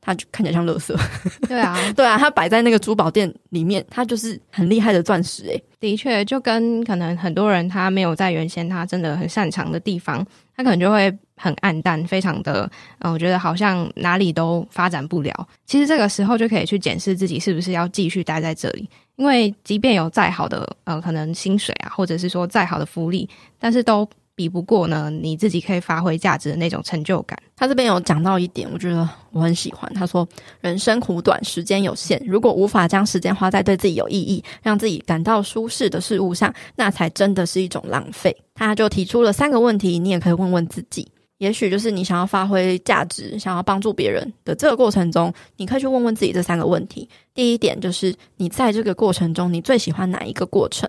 [0.00, 0.94] 它就看起来像垃圾。
[1.48, 5.44] 对啊，对啊，它摆在那个珠宝店里面，它就是很厉害的钻石。
[5.44, 10.24] 诶，的确，就跟可能很多人他没有在原先他真的很擅长的地方，
[10.56, 12.68] 他可能就会很暗淡，非常的，
[13.00, 15.48] 嗯，我觉得好像哪里都发展不了。
[15.66, 18.88] 其实这个时候就可以去检视自己是不是要继续待在这里。
[19.16, 27.36] 因为即便有再好的呃可能薪水啊，或者是说再好的福利，但是都比不过呢你自己可以发挥价值的那种成就感。
[27.56, 29.90] 他这边有讲到一点，我觉得我很喜欢。
[29.94, 30.28] 他说
[30.60, 41.10] ：“人生苦短，时间有限，如果无法将时间花在对自己有意义、让自己感到舒适的事物上，那才真的是一种浪费。”他就提出了三个问题，你也可以问问自己。
[41.38, 47.08] 也许就是你想要发挥价值，想要帮助别人的这个过程中，你可以去问问自己这三个问题。
[47.34, 50.88] 第一点就是你在这个过程中，你最喜欢哪一个过程？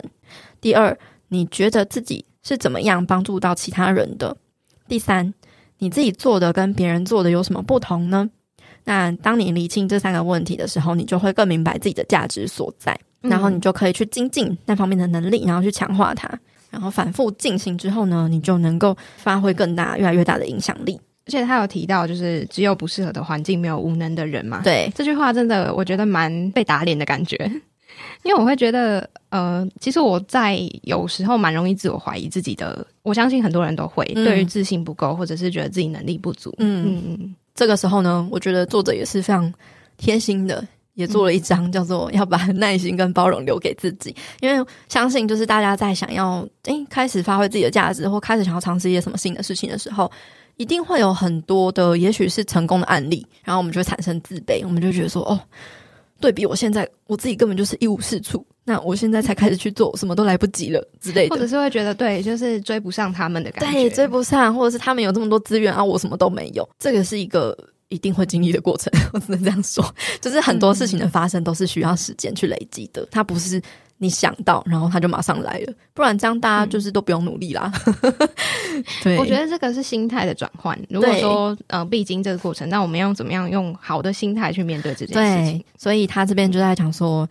[0.61, 0.97] 第二，
[1.29, 4.37] 你觉得自己是怎么样帮助到其他人的？
[4.87, 5.33] 第三，
[5.79, 8.29] 你自己做的跟别人做的有什么不同呢？
[8.85, 16.29] 那当你理清这三个问题的时候，你就会更明白自己的价值所在，然后你就可以去精进那方面的能力，然后去强化它。
[16.69, 20.97] 然后反复进行之后呢，你就能够发挥更大、越来越大的影响力。
[21.25, 24.61] 而且他有提到，就是只有不适合的环境，没有无能的人嘛。
[24.63, 27.37] 对，这句话真的我觉得蛮被打脸的感觉，
[28.23, 32.85] 因为我会觉得，呃，其实我在有时候蛮容易自我怀疑自己的。
[33.03, 36.53] 我相信很多人都会，嗯、对于自信不够，或者是觉得自己能力不足。
[36.57, 39.53] 嗯嗯嗯，这个时候呢，我觉得作者也是非常
[39.97, 40.65] 贴心的。
[40.95, 50.11] 也做了一章，叫做要把耐心跟包容留给自己，因为相信就是大家在想要诶开始发挥自己的价值，或开始想要尝试一些什么新的事情的时候，
[50.55, 55.39] 一定会有很多的也许是成功的案例，然后我们就会产生自卑，我们就觉得说哦，
[56.19, 67.57] 对比我现在我自己根本就是一无是处，那我现在才开始去做，什么都来不及了之类的，或者是会觉得对，就是追不上他们的感觉，对，追不上，或者是他们有这么多资源啊，我什么都没有，这个是一个。
[67.89, 69.81] 一定会经历的过程， 我只能这样说，
[70.19, 73.61] 就是很多事情的发生都是需要时间去累积的，它不是
[73.97, 77.71] 你想到然后他就马上来了，不然这样大家就是都不用努力啦。
[79.03, 80.77] 对，我觉得这个是心态的转换。
[80.89, 85.59] 如果说呃必经这个过程，那我们要怎么样用好的心态去面对这件事情？
[85.59, 87.27] 对，所以他这边就在讲说，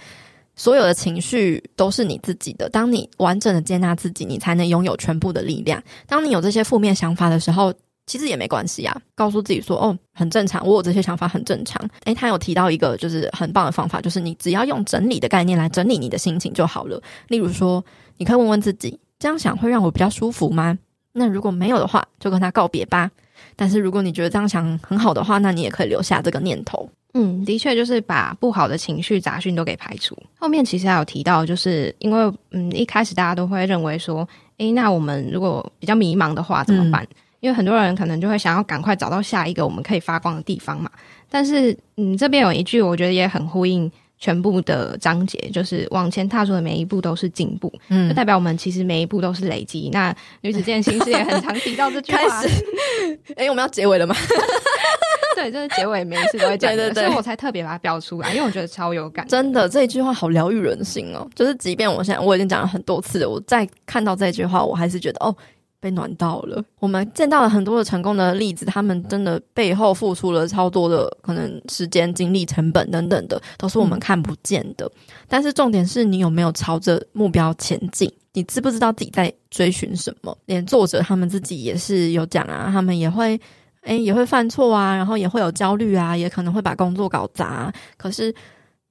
[0.56, 5.82] 所有的情绪都是你自己的，当你完整的接纳自己，你才能拥有全部的力量。
[6.06, 7.72] 当你有这些负面想法的时候。
[8.06, 11.84] 其实也没关系啊，告诉自己说哦，很正常，我有这些想法很正常。
[12.04, 17.02] 诶，他有提到一个就是很棒的方法，就是你只要用整理的概念来整理你的心情就好了。
[17.28, 17.84] 例如说，
[18.16, 20.78] 你可以问问自己，这样想会让我比较舒服吗？
[21.12, 23.10] 那如果没有的话，就跟他告别吧。
[23.56, 26.88] 但是如果你觉得这样想很好的话，那你也可以留下这个念头。
[27.14, 30.16] 嗯，的确就是把不好的情绪杂讯都给排除。
[30.38, 37.02] 后面其实还有提到，就是因为嗯一开始大家都会认为说，诶，那我们如果比较迷茫的话怎么办？
[37.02, 37.08] 嗯
[37.46, 40.90] 因为很多人可能就会想要赶快找到下一个我们可以发光的地方嘛，
[41.30, 49.90] 但是嗯，这边有一句我觉得也很呼应全部的章节，就是往前踏出的每一步都是进步，嗯，就代表我们其实每一步都是累积。
[49.92, 52.18] 那女子健心室也很常提到这句话。
[52.26, 52.64] 开始，
[53.36, 54.16] 哎、欸，我们要结尾了吗？
[55.36, 59.24] 对，就是结尾每一次都会讲，对对对，所以我才特别把它标出来，因为我觉得超有感。
[59.28, 65.36] 真的，这一句话好疗愈人心哦，就是即便我现在我已经讲了很多次了，我再看到这句话，我还是觉得哦。
[65.80, 66.62] 被暖到了。
[66.78, 74.86] 我们见到了很多的成功的例子，他们真的背后付出了超多的可能时间、精力、成本等等的，都是我们看不见的。
[74.86, 75.00] 嗯。
[75.28, 78.10] 但是重点是你有没有朝着目标前进？
[78.32, 80.36] 你知不知道自己在追寻什么？
[80.46, 83.40] 连作者他们自己也是有讲啊，他们也会
[83.82, 87.72] 诶，也会犯错啊，然后也会有焦虑啊，也可能会把工作搞砸。
[87.96, 88.34] 可是。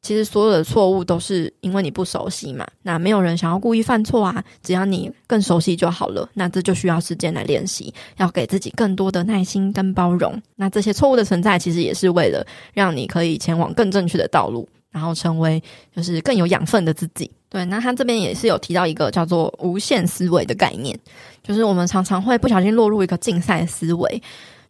[0.06, 6.30] 其实所有的错误都是因为你不熟悉嘛，那没有人想要故意犯错啊，只要你更熟悉就好了。
[6.36, 10.40] 那这就需要时间来练习，要给自己更多的耐心跟包容。
[10.58, 15.60] 那这些错误的存在，其实也是为了让你可以前往更正确的道路，然后成为
[15.96, 17.32] 就是更有养分的自己。
[17.50, 20.96] 对，那他这边也是有提到一个叫做无限思维的概念，
[21.42, 24.22] 就是我们常常会不小心落入一个竞赛思维。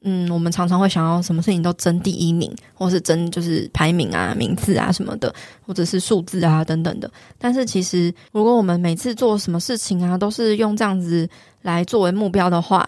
[0.08, 5.34] 嗯，我们常常会想要什么事情都争第一名，或是争就是排名啊、名次啊什么的，
[5.66, 7.10] 或者是数字啊等等的。
[7.40, 11.28] 但是其实，如果我们每次做什么事情啊，都是用这样子
[11.64, 12.88] 来作为目标的话，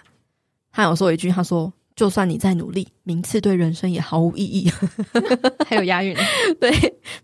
[0.71, 4.71] 他有说一句，他说：“就算你再努力，名次对人生也毫无意义。
[5.67, 6.15] ”还有押韵，
[6.62, 6.71] 对，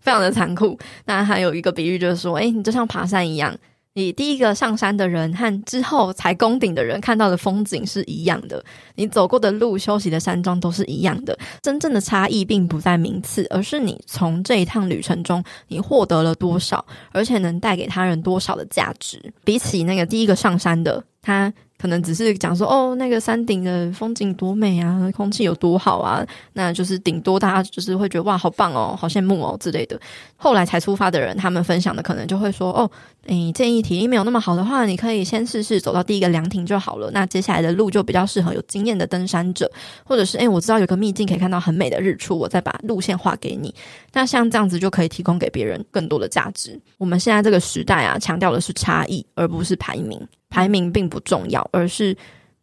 [0.00, 0.76] 非常的残酷。
[1.04, 3.56] 那还有一个比喻就是说，哎，你就像爬山一样。
[3.96, 8.62] 你第一个上山的人和之后才攻顶的人看到的风景是一样的，
[8.96, 11.38] 你走过的路、休息的山庄都是一样的。
[11.62, 19.32] 真正的差异并不在名次，而是你从这一趟旅程中你获得了多少，而且能带给他人多少的价值。
[19.44, 21.52] 比起那个第一个上山的他。
[21.76, 30.00] 可能只是讲说哦，那个山顶的风景多美啊，空气有多好啊，那就是顶多大家就是会觉得哇，好棒哦，好羡慕哦之类的。
[30.36, 32.90] 后来才出发的人，他们分享的可能就会说哦，
[33.26, 37.10] 诶，建议体力没有那么好的话，你可以先试试走到第一个凉亭就好了。
[37.12, 39.70] 那接下来的路就比较适合有经验的登山者，
[40.04, 43.74] 或者是诶，我知道有个秘境可以看到很美的日出，我再把路线画给你。
[44.12, 46.80] 那像这样子就可以提供给别人更多的价值。
[46.98, 50.20] 我们现在这个时代啊，强调的是差异，而不是排名。
[50.54, 52.16] 排名并不重要，而是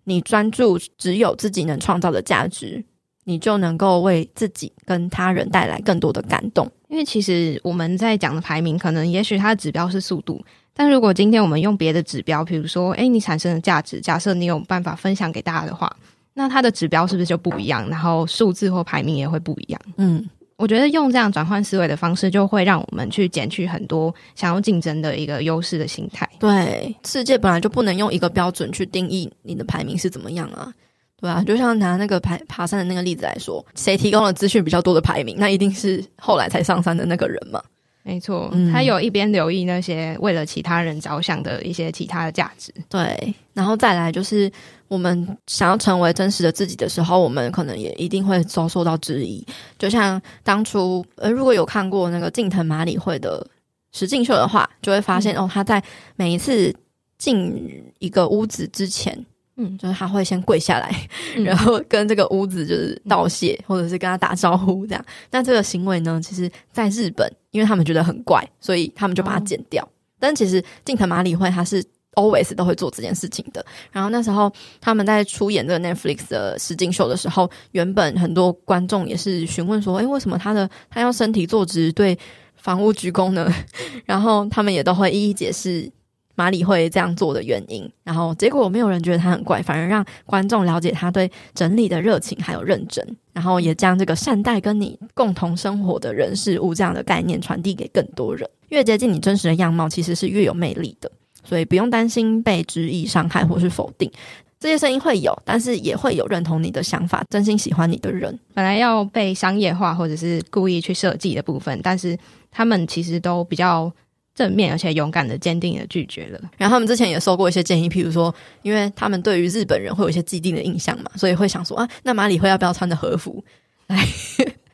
[0.06, 2.82] 你专注只有自己能创造的价值，
[3.26, 6.72] 你就能够为自己跟他人带来更多的感动。
[6.88, 10.42] 因为其实我们在讲的排名，可能也许它的指标是速度，
[10.74, 15.94] 但如果今天我们用别的指标，比如说，诶，你产生的价值，假设你有办法分享给大家的话，
[16.36, 17.90] 那它的指标是不是就不一样？
[17.90, 19.82] 然后数字或排名也会不一样。
[19.98, 20.26] 嗯。
[20.62, 26.30] 我觉得用这样转换思维的方式，就会让我们去减去很多想要竞争的一个优势的心态。
[26.40, 30.72] 对，世界本来就不能用一个标准去定义你的排名是怎么样啊，
[31.20, 31.44] 对啊？
[31.44, 37.62] 就像拿那个爬爬山的那个例子来说，谁提供了资讯比较多的排名，那一定是后来才上山的那个人嘛。
[38.04, 42.74] 没错，嗯，他有一边留意那些为了其他人着想的一些其他的价值。
[42.90, 44.52] 对，然后再来就是
[44.92, 49.42] 我们想要成为真实的自己的时候，我们可能也一定会遭受到质疑。
[49.80, 53.48] 就像当初，呃，如果有看过那个近藤麻里惠的
[53.94, 55.82] 实境秀的话，就会发现，嗯，哦，他在
[56.18, 56.76] 每一次
[57.18, 59.26] 进一个屋子之前。
[59.56, 60.94] 嗯，就是他会先跪下来，
[61.36, 65.06] 嗯、然后跟这个屋子就是道谢，嗯、或者是跟他打招呼这样。
[65.30, 69.84] 那这个行为呢，其实在日本，因为他们觉得很怪，所以他们就把它剪掉。
[69.84, 71.84] 哦、但其实近藤麻里惠他是
[72.16, 73.66] always 都会做这件事情的。
[73.92, 82.18] 然后那时候他们在出演这个 Netflix 的实境秀的时候，原本很多观众也是询问说：“诶，为什么他的他要身体坐直对
[82.56, 83.52] 房屋鞠躬呢？”
[84.06, 85.92] 然后他们也都会一一解释。
[86.34, 98.50] 马里会这样做的原因，然后结果没有人觉得他很怪，反而让观众了解他对整理的热情还有认真，然后也将这个善待跟你共同生活的人事物这样的概念传递给更多人。
[98.70, 101.12] 越接近你真实的样貌，其实是越有魅力的，
[101.44, 104.12] 所以不用担心被质疑、伤害或是否定。
[104.60, 108.38] 这些声音会有，但是也会有认同你的想法、真心喜欢你的人。
[108.54, 112.18] 本来要被商业化或者是故意去设计的部分，但是
[112.52, 113.92] 他们其实都比较。
[114.34, 116.40] 正面而且勇敢的、坚定的拒绝了。
[116.58, 123.44] 然后他们之前也收过一些建议，譬如说，因为他们对于日本人会有一些既定的印象嘛，所以会想说啊，那马里会要不要穿的和服？
[123.88, 124.08] 哎，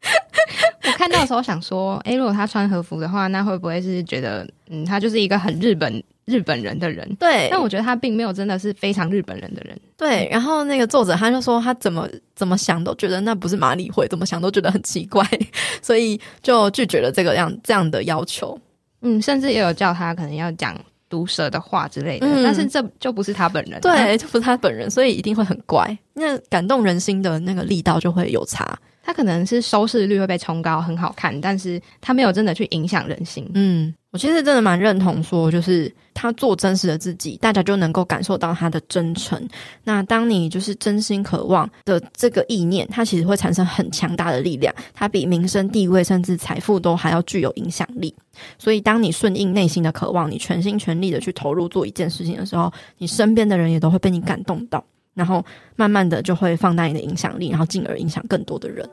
[0.88, 7.08] 我看到的时候想说，诶，如果他穿和服的话，那会不会是觉得，嗯，他就是一个很日本日本人的人？
[7.20, 7.48] 对。
[7.52, 9.78] 但我觉得他并没有真的是非常日本人的人。
[9.98, 10.28] 对。
[10.32, 15.26] 然后那个作者他就说，他怎么怎么想都觉得那不是马里会，怎么想都觉得很奇怪，
[15.82, 18.58] 所以就拒绝了这个样这样的要求。
[19.02, 20.76] 嗯，甚至也有叫他可能要讲
[21.10, 25.98] 毒舌的话之类的，嗯、但是这就不是他本人，对，就不是他本人，所以一定会很怪。
[26.13, 28.78] 那感动人心的那个力道就会有差。
[29.08, 33.50] 他可能是收视率会被冲高，很好看，但是他没有真的去影响人心。
[33.54, 39.41] 嗯，我其实真的蛮认同说，就是他做真实的自己，大家就能够感受到他的真诚。
[39.86, 48.13] 那当你就是真心渴望的这个意念，它其实会产生很强大的力量，它比名声、地位甚至财富都还要具有影响力。
[48.60, 54.84] 所以，当你顺应内心的渴望，你全心全力的去投入做一件事情的时候，你身边的人也都会被你感动到。
[55.18, 55.44] 然后
[55.76, 58.88] 慢慢的就会放大你的影响力，然后进而影响更多的人。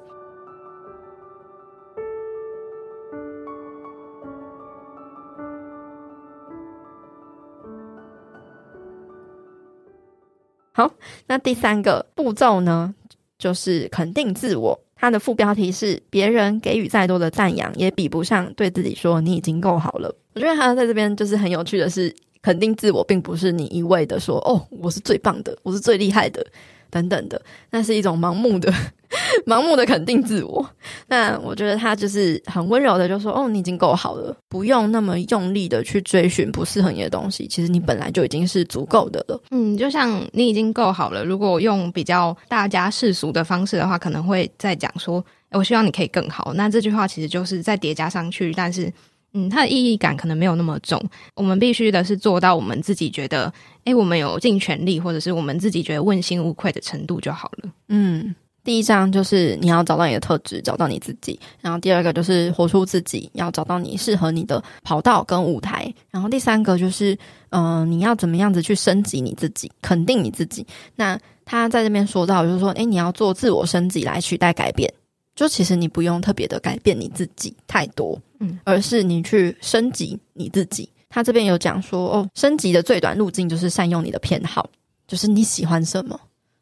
[10.72, 10.90] 好，
[11.26, 12.94] 那第三个步骤呢，
[13.38, 14.80] 就是肯定自我。
[14.96, 20.12] 它的副标题是：别人给予再多的赞扬，也比不上对自己说你已经够好了。
[20.32, 22.12] 我觉得他在这边就是很有趣的是。
[22.44, 26.46] 肯定自我，并不是你一味的说“哦，我是最棒的，我是最厉害的”，
[26.92, 27.40] 等等的，
[27.70, 28.70] 那是一种盲目的、
[29.48, 30.68] 盲目的肯定自我。
[31.06, 37.48] 那我觉得他就是很温柔的，就说：“哦，你已经够好了，不用那么用力的去追寻不适合你的东西。
[37.48, 41.24] 其实你本来就已经是足够的了。”嗯，就像你已经够好了。
[41.24, 48.92] 如果用比较大家世俗的方式的话，可能会再讲说：“我希望你可以更好。”那这句话其实就是再叠加上去，但是。
[49.34, 51.02] 嗯，它的意义感可能没有那么重。
[51.34, 53.52] 我们必须的是做到我们自己觉得，
[53.84, 57.70] 诶，我们有尽全力，或者是我们自己觉得问心无愧的程度就好了。
[57.88, 61.38] 嗯，第一章就是你要找到你的特质，找到你自己。
[61.60, 65.92] 然后第二个就是活出自己，要找到你适合你的跑道跟舞台。
[66.10, 67.18] 然后第三个就是，
[67.50, 70.64] 嗯、你要怎么样子去升级你自己，肯定你自己。
[70.94, 74.90] 那他在这边说到，就是说，诶，你要做自我升级来取代改变。
[75.34, 80.88] 就其实你不用特别的改变你自己太多，嗯，而是你去升级你自己。
[81.08, 84.68] 他这边有讲说，哦，升级的最短路径就是善用你的偏好，
[85.06, 86.18] 就是你喜欢什么，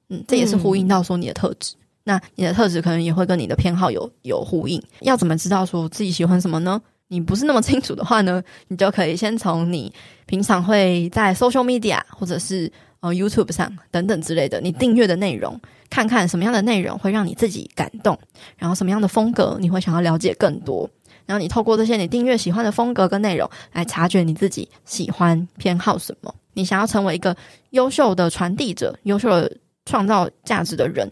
[0.09, 1.75] 嗯，这也是呼应到说你的特质。
[1.75, 4.83] 嗯、那你的特质可能也会跟你的偏好有有呼应。
[5.01, 6.81] 要怎么知道说自己喜欢什么呢？
[7.09, 9.93] 你不是那么清楚的话呢，你就可以先从你
[10.27, 12.71] 平常会在 social media 或者是
[13.03, 15.61] 呃 YouTube 上等等之类的，你订阅的内容。
[15.91, 18.19] 看看什么样的内容会让你自己感动，
[18.57, 20.89] 然后什么样的风格你会想要了解更多，
[21.27, 26.35] 然后你透过这些你订阅喜欢的风格跟内容来察觉你自己喜欢偏好什么。
[26.55, 27.37] 你想要成为一个
[27.73, 31.07] 优秀的传递者、优秀的创造价值的人、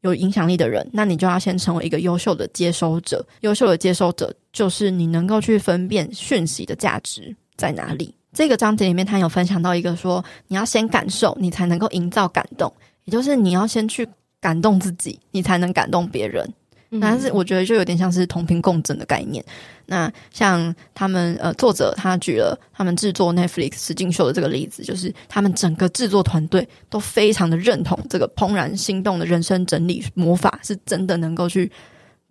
[0.00, 3.24] 有影响力的人，那你就要先成为一个优秀的接收者。
[3.42, 8.12] 优秀的接收者就是你能够去分辨讯息的价值在哪里。
[8.38, 12.72] 这个章节里面，他有分享到一个说，你要先感受，你才能够营造感动。
[13.02, 14.08] 也就是你要先去
[14.40, 16.48] 感动自己，你才能感动别人。
[16.90, 19.44] 嗯、但是我觉得就有点像是同频共振的概念。
[19.86, 31.68] 那像他们呃作者他举了他们制作 Netflix 实境秀的这个例子，就是他们整个制作团队都非常的认同这个怦然心动的人生整理魔法是真的能够去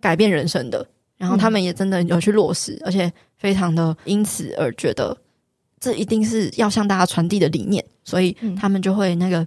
[0.00, 0.88] 改变人生的。
[1.18, 5.14] 然后他们也真的有去落实，嗯、而且非常的因此而觉得
[5.80, 9.46] 这一定是要向大家传递的理念，所以他们就会那个。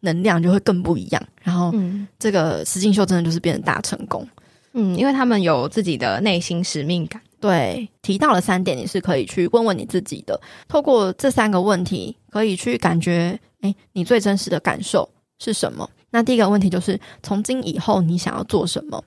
[0.00, 1.72] 能量就会更不一样，然后
[2.18, 4.28] 这个实境秀真的就是变成大成功，
[4.74, 7.18] 嗯，因为他们有自己的内心使命感。
[7.40, 15.08] 对，提到了三点，你是可以去问问你自己的，透过这三个问题，可以去感觉，哎，你最真实的感受
[15.38, 15.88] 是什么？
[16.10, 19.02] 那第一个问题就是，从今以后你想要做什么？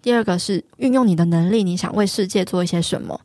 [0.00, 3.20] 第二个是运用你的能力，你想为世界做一些什么？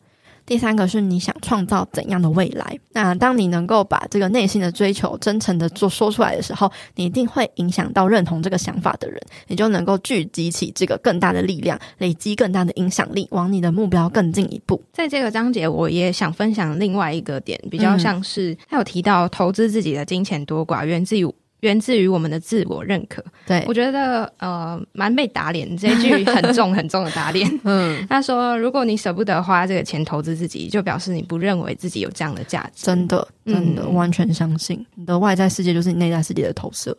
[0.45, 2.77] 第三个是你想创造怎样的未来？
[2.91, 14.81] 那当你能够把这个内心的追求真诚的做说出来的时候，你一定会影响到认同这个想法的人，你就能够聚集起这个更大的力量，累积更大的影响力，往你的目标更进一步。
[14.91, 21.33] 在这个章节，我也想分享另外一个点，比较像是他有提到投资自己的金钱多寡源自于。
[21.64, 27.49] 源自于我们的自我认可，对，我觉得呃蛮被打脸，这一句很重很重的打脸。
[27.64, 32.86] 嗯， 他说，如果你舍不得花这个钱投资自己，就表示你不认为自己有这样的价值。
[32.86, 36.97] 真的，真的，嗯、完全相信你的外在世界就是你内在世界的投射，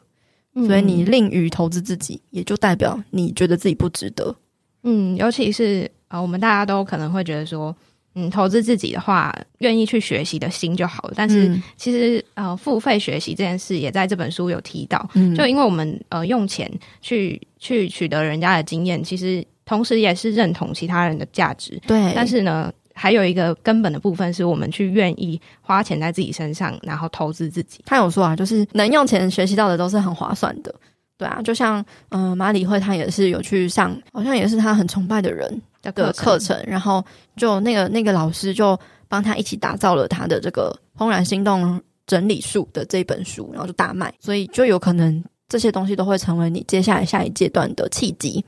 [0.55, 4.35] 嗯、所以你吝于投资自己，也就代表你觉得自己不值得。
[4.83, 7.77] 嗯，尤其是啊、呃，我们大家都可能会觉得说。
[8.17, 11.15] 嗯，投资自己的话，愿意去学习的心就好了。
[11.17, 15.11] 但是其实，嗯、呃，付费学习这件事也在这本书有提到。
[15.15, 21.81] 嗯，就因为我们呃用钱去去取得人家的经验，其实同时也是认同其他人的价值。
[21.87, 22.13] 对。
[22.15, 27.81] 但是呢，还有一个根本的部分是我们去愿意花钱在自己身上，然后投资自己。
[27.85, 30.73] 他有说啊，就是能用钱学习到的都是很划算的。
[31.19, 35.61] 对啊，就像嗯、呃，马里会他也是有去上，好像也是他很崇拜的人。
[35.93, 37.05] 的课程，然后
[37.37, 38.79] 就那个那个老师就
[39.09, 48.45] 帮他一起打造了他的这个《怦然心动整理术》的这本书，然后就大卖，所以就有可能这些东西都会成为你接下来下一阶段的契机。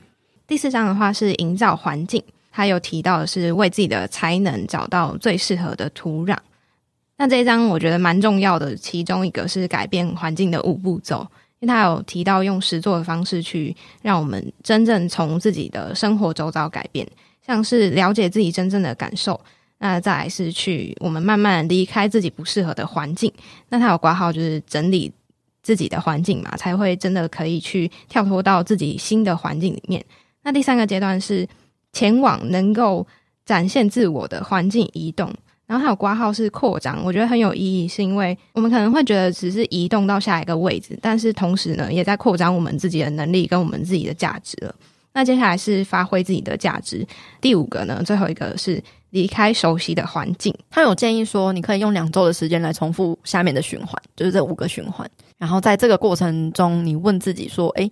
[0.47, 6.37] 第四章的话是营造环境，他有提到的是为自己的才能找到最适合的土壤。
[7.17, 11.27] 那这一章我觉得蛮重要的，其中一个是改变环境的五步骤。
[11.59, 17.03] 因为他有提到用实作的方式去让我们真正从自己的生活周遭改变，
[17.47, 19.39] 像是了解自己真正的感受，
[19.79, 23.31] 那再来是去我们慢慢离开自己不适合的环境。
[23.69, 25.11] 那他有挂号就是整理
[25.63, 30.03] 自己的环境嘛，才会真的可以去跳脱到自己新的环境里面。
[30.43, 31.47] 那第三个阶段是
[31.93, 33.07] 前往能够
[33.45, 35.33] 展现自我的环境移动。
[35.65, 44.73] 然后还有挂号是扩张，我觉得很有意义，是因为我们可能会觉得只是移动到下一个位置，但是同时呢，也在扩张我们自己的能力跟我们自己的价值了。
[45.17, 47.03] 那接下来是发挥自己的价值，
[47.41, 50.53] 第五个呢，最后一个是离开熟悉的环境。
[50.69, 55.09] 他有建议说，你可以用两周的时间来重复下面的循环，就是这五个循环。
[55.39, 57.91] 然后在这个过程中，你问自己说：“诶，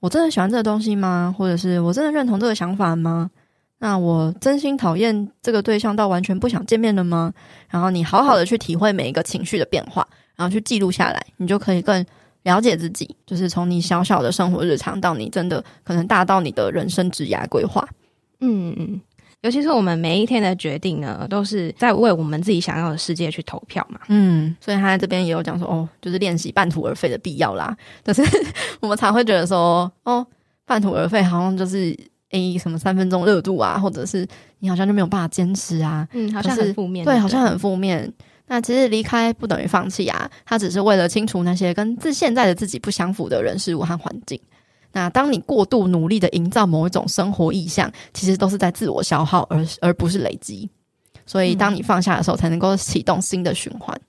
[0.00, 1.34] 我真的喜欢这个东西吗？
[1.36, 3.30] 或者是我真的认同这个想法吗？
[3.78, 7.34] 那我真心讨厌这个对象到完全不想见面了吗？”
[7.68, 12.02] 然后你好好的去体会每一个情绪的变化，然后去记录下来，你就可以更
[12.46, 13.14] 了解自己。
[13.26, 17.86] 就是从你小小的生活日常到你真的可能大到你的人生职业规划。
[18.40, 19.00] 嗯嗯。
[19.42, 24.00] 尤其是我们每一天的决定呢，都是在为我们自己想要的世界去投票嘛。
[24.08, 27.76] 嗯，所以他在这边也有讲说，哦，就是练习半途而废的必要啦。
[28.02, 28.22] 但是
[28.80, 30.26] 我们常会觉得说，哦，
[30.64, 31.96] 半途而废好像就是
[32.30, 34.26] 诶什么三分钟热度啊，或者是
[34.58, 36.08] 你好像就没有办法坚持啊。
[36.12, 37.04] 嗯，好像很负面。
[37.04, 38.12] 对，好像很负面。
[38.46, 44.40] 那其实离开不等于放弃啊，他只是为了清除那些跟自现在的自己不相符的人事物和环境。
[44.92, 50.70] 那当你过度努力的营造某一种生活意向，其实都是在自我消耗而，而而不是累积。
[51.26, 54.00] 所以，当你放下的时候，才能够启动新的循环。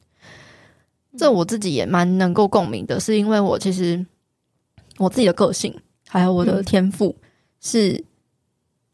[1.12, 4.06] 嗯、这我自己也蛮能够共鸣的，是因为我其实
[4.98, 5.76] 我自己的个性
[6.08, 7.14] 还有我的天赋
[7.60, 8.02] 是，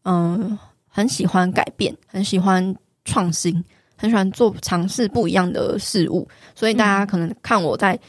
[0.04, 3.64] 嗯、呃，很喜欢改变，很喜欢创新，
[4.04, 6.28] 很喜欢做尝试不一样的事物。
[6.54, 8.00] 所以，大家可能看我在。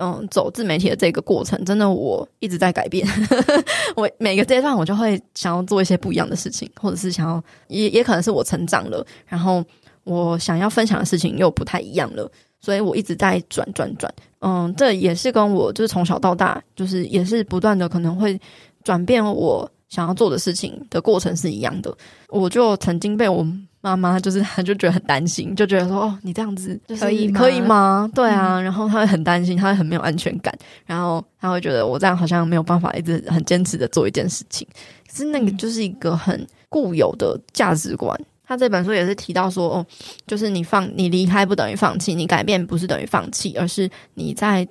[0.00, 3.04] 嗯，走自媒体的这个过程，真的我一直在改变。
[3.96, 9.60] 我每个阶段，我就会想要做一些不一样的事情，或者是想要，也也可能是我成长了，然后
[10.04, 12.30] 我想要分享的事情又不太一样了，
[12.60, 14.14] 所以我一直在转转转。
[14.38, 18.40] 嗯，这也是跟我就是从小到大，就是也是不断的可能会
[18.84, 21.92] 转变我想要做的事情的过程是一样的。
[22.28, 23.44] 我就曾经被我。
[23.80, 30.52] 妈妈就是，他就觉得很担心，就觉得说：“哦，你这样子可以可以吗？”对啊，嗯、然后他会很担心，他会很没有安全感，
[30.84, 34.66] 然后他会觉得我这样好像没有办法一直很坚持的做一件事情。
[35.06, 38.18] 可是那个就是一个很固有的价值观。
[38.44, 39.86] 他这本书也是提到说：“哦，
[40.26, 44.66] 就是你放你离开不等于放弃，你改变不是等于放弃，而是你在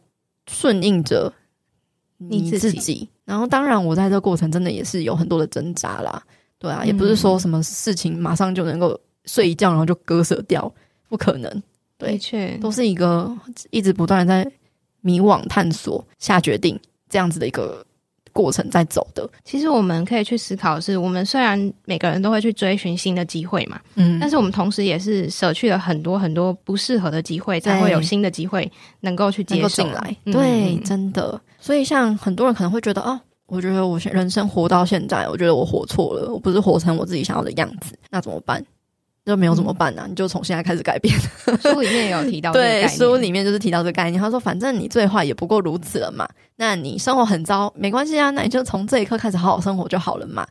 [0.50, 1.32] 顺应着
[2.18, 2.78] 你自己。
[2.78, 6.22] 自己”然后，当然我在这个过程真的也是有很多的挣扎啦。
[6.60, 10.72] 对啊，也不是说什么事情马上就能够睡一觉，然后就割舍掉，
[11.10, 11.64] 不可能。
[11.98, 13.32] 对，的确，都是一个
[13.72, 14.52] 一直不断的在
[15.02, 16.80] 迷惘、探索、下决定
[17.10, 17.86] 这样子的一个
[18.34, 19.28] 过程在走的。
[19.44, 30.16] 其实我们可以去思考的是，我们虽然每个人都会去追寻新的机会嘛，嗯，但是我们同时也是舍去了很多很多不适合的机会，才会有新的机会能够去接受进来。
[30.26, 31.40] 对，嗯、真的。
[31.60, 33.20] 所以，像很多人可能会觉得，哦。
[33.48, 38.64] 我觉得我人生活到现在，我觉得我活错了，我不是活成我自己想要的样子，那怎么办？
[39.26, 40.08] 就没有怎么办呢、啊？
[40.08, 41.14] 嗯、你就从现在开始改变。
[41.62, 44.22] 书里面也有提到这个概念，对，书里面就是提到这个概念。
[44.22, 46.26] 他说，反正你最坏也不过如此了嘛。
[46.56, 50.48] 那你生活很糟，没关系啊，那你就从这一刻开始好好生活就好了嘛。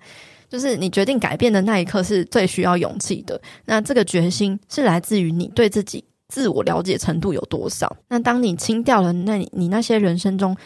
[0.49, 3.40] 就是你决定改变的那一刻是最需要勇气的。
[3.64, 7.97] 那这个决心是来自于你对自己自我了解程度有多少。
[8.09, 10.57] 那当你清掉了那你，你那些人生中。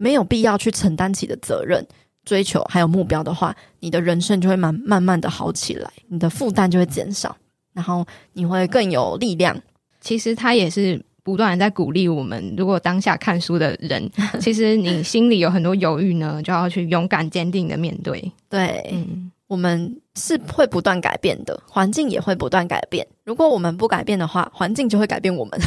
[0.00, 1.86] 没有必要去承担起的责任、
[2.24, 7.36] 追求还有目标的话，你的人生就会慢慢慢的好起来，你的负担就会减少，
[7.74, 9.54] 然后你会更有力量。
[10.00, 18.32] 其实他也是不断的在鼓励我们，如果当下看书的人， 其实你心里有很多犹豫呢，就要去勇敢坚定的面对。
[18.48, 23.06] 对，嗯，我们是会不断改变的，环境也会不断改变。
[23.24, 25.60] 如果我们不改变的话，环境就会改变我们。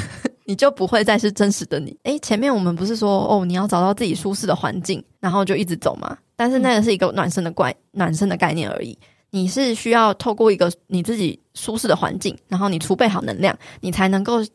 [0.46, 1.98] 你就不会再是真实的你。
[2.04, 6.18] 诶，前面我们不是说哦，你要找到自己舒适的环境，然后就一直走吗？
[6.36, 8.98] 但是那个是一个暖身的怪暖身的概念而已。
[9.32, 14.46] 你是需要透过一个你自己舒适的环境，然后你储备好能量，你才能够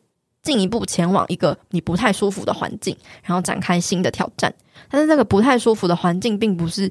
[0.41, 4.53] 进一步前往一个你不太舒服的环境，然后展开新的挑战。
[4.89, 6.89] 但是这个不太舒服的环境，并不是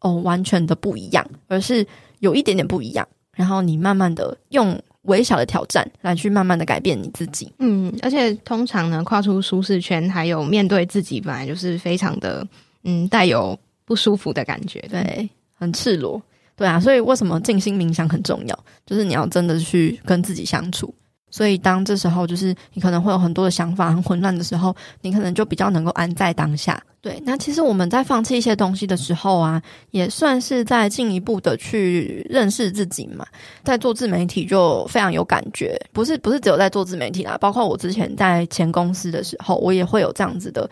[0.00, 1.86] 哦完全的不一样，而是
[2.18, 3.06] 有一点点不一样。
[3.34, 4.80] 然后你慢慢的用。
[5.02, 7.52] 微小的挑战，来去慢慢的改变你自己。
[7.58, 12.46] 嗯，而且通常呢，跨出舒适圈，还有面对自己，本来就是非常的，
[12.84, 16.20] 嗯，带有不舒服的感觉，对，很赤裸，
[16.54, 16.78] 对啊。
[16.78, 18.64] 所以为什么静心冥想很重要？
[18.84, 20.94] 就是你要真的去跟自己相处。
[21.30, 26.82] 所以，当这时候就是你可能会有很多的想法很混乱的时候，你可能就比较能够安在当下。
[27.00, 33.24] 对，那其实我们在放弃一些东西的时候啊，也算是在进一步的去认识自己嘛。
[33.62, 40.68] 在做自媒体就非常有感觉，不是不是只有在做自媒体啦，包括我之前在前公司的时候，我也会有这样子的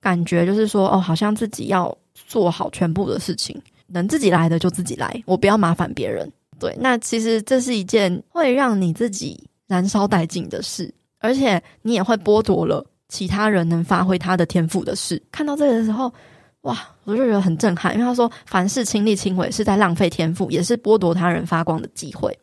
[0.00, 6.28] 感觉，就是说哦，好像自己要做好全部的事情，能自己来的就自己来，我不要麻烦别人。
[6.58, 9.38] 对，那其实这是一件会让你自己。
[9.70, 15.22] 燃烧殆尽的事，而且你也会剥夺了其他人能发挥他的天赋的事。
[15.30, 16.12] 看到这个的时候，
[16.62, 22.36] 哇，我就觉得很震撼，因为他说凡事亲力亲为是在浪费天赋，也是剥夺他人发光的机会。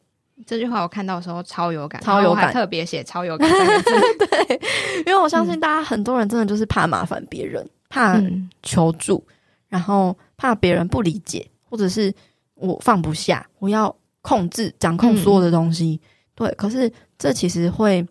[0.45, 3.49] 这句话我看到的时候超有感，超有感，特别写超有感。
[4.19, 4.61] 对，
[5.05, 8.17] 因为我相信大家很多人真的就是怕麻烦别人，怕
[8.63, 9.33] 求助，嗯、
[9.67, 12.13] 然后怕别人不理解，或者是
[12.55, 15.99] 我放不下，我要控制、掌控所有的东西。
[16.01, 16.07] 嗯、
[16.37, 18.07] 对，可是这其实会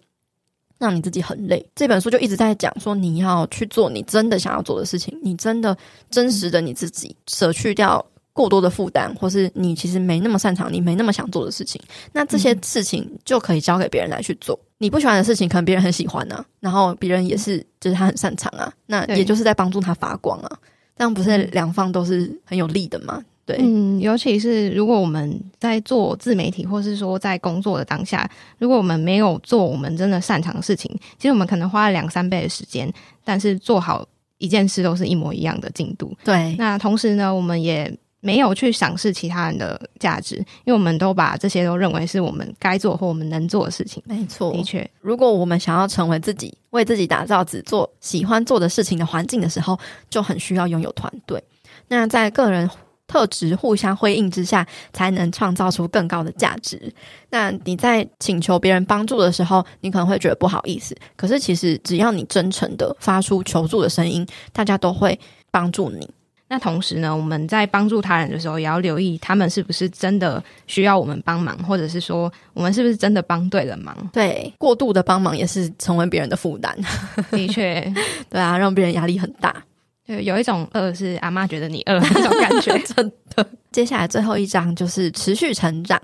[0.78, 1.66] 让你自己很累。
[1.74, 5.74] 这本书就一直在讲说，你要去做你真的想要做的事情，你真的
[6.10, 8.04] 真实的你自己，舍去掉。
[8.36, 11.80] 过多的负担，或是你其实没那么擅长，你没那么想做的事情，
[12.12, 14.54] 那这些事情就可以交给别人来去做。
[14.54, 20.58] 嗯、你不喜欢的事情，可能别人很喜欢呢、啊，然后别人也是，就是他很擅长啊，那也就是在帮助他发光啊，
[20.98, 23.24] 这样不是两方都是很有利的吗？
[23.46, 28.28] 对，嗯，尤其是如果我们在做自媒体，或是说在工作的当下，
[28.58, 32.92] 如果我们没有做我们真的擅长的事情，其实我们可能花了两三倍的时间，
[33.24, 34.04] 但是做好
[34.38, 36.12] 一件事都是一模一样的进度。
[36.24, 37.96] 对，那同时呢，我们也。
[38.20, 40.34] 没有去赏识其他人的价值，
[40.64, 44.02] 因为我们都把这些都认为是我们该做或我们能做的事情。
[44.04, 49.78] 没错，的确，如果我们想要成为自己，为自己打造只做喜欢做的事情的环境的时候，
[50.10, 51.40] 就很需要拥有团队。
[51.86, 52.68] 那在个人
[53.06, 56.92] 特质互相辉映之下，才能创造出更高的价值。
[57.30, 65.18] 那你在请求别人帮助的时候，你可能会觉得不好意思，可是其实只要你真诚的发出求助的声音，大家都会
[65.50, 66.08] 帮助你。
[66.48, 73.96] 那同时呢，我们在帮助他人的时候，也要留意他们是不是真的需要我们帮忙，或者是说我们是不是真的帮对了忙。
[74.12, 76.72] 对，过度的帮忙也是成为别人的负担。
[77.32, 77.92] 的确，
[78.30, 79.60] 对啊，让别人压力很大。
[80.06, 83.46] 对，有一种饿是阿妈觉得你饿那种感觉， 真的。
[83.72, 86.00] 接下来最后一章就是持续成长，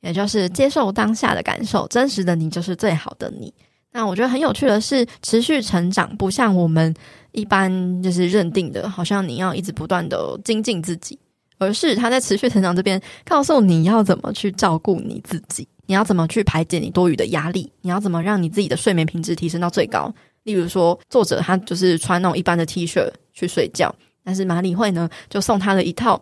[0.00, 3.52] 也就是接受当下的感受，真实的你就是最好的你。
[3.92, 6.92] 那我觉得很有趣的是，持续成长不像我们
[7.32, 11.18] 一般就是认定的，好像你要一直不断的精进自己，
[11.58, 20.12] 而是他在持续成长这边告诉你要怎么去照顾你自己，你要怎么去排解你多余的压力，你要怎么让你自己的睡眠品质提升到最高。
[20.46, 23.94] 例如说，作者他就是穿那种一般的 T 恤去睡觉，
[24.24, 26.20] 但是马里会呢就送他了一套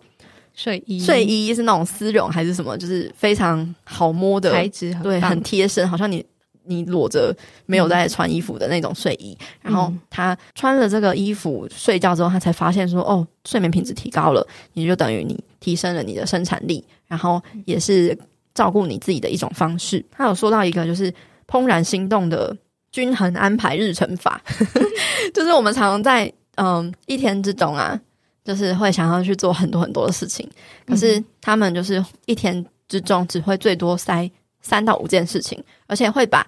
[0.53, 6.25] 睡衣，睡衣是那种丝绒还是什么，就是非常好摸的材质，对，很贴身，好像你。
[6.67, 7.31] 你裸着
[7.67, 18.19] 没有在穿衣服的那种睡衣，嗯、然后他穿了这个衣服睡觉之后，他才发现说：“哦，睡眠品质提高了，也就等于你提升了你的生产力，然后也是
[18.55, 21.13] 照顾你自己的一种方式。”他有说到一个就是
[21.47, 22.57] 怦然心动的
[22.95, 24.41] 均衡安排日程法，
[25.35, 28.01] 就是我们常常在嗯一天之中啊，
[28.45, 30.49] 就是会想要去做很多很多的事情，
[30.87, 34.31] 可是他们就是一天之中只会最多塞。
[34.67, 36.47] 三到五件事情，而且会把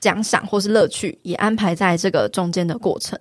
[0.00, 3.16] 奖赏或是乐趣也安排在这个中间的过程。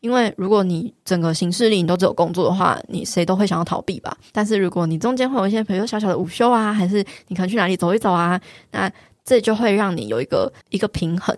[0.00, 4.16] 因为如果你整个行事历你都只有工作的话，你谁都会想要逃避吧。
[4.32, 8.40] 但是如果你中间会有一些，比如说小小的午休啊，还是你可能去哪里走一走啊，
[8.70, 8.90] 那
[9.22, 11.36] 这就会让你有一个一个平衡。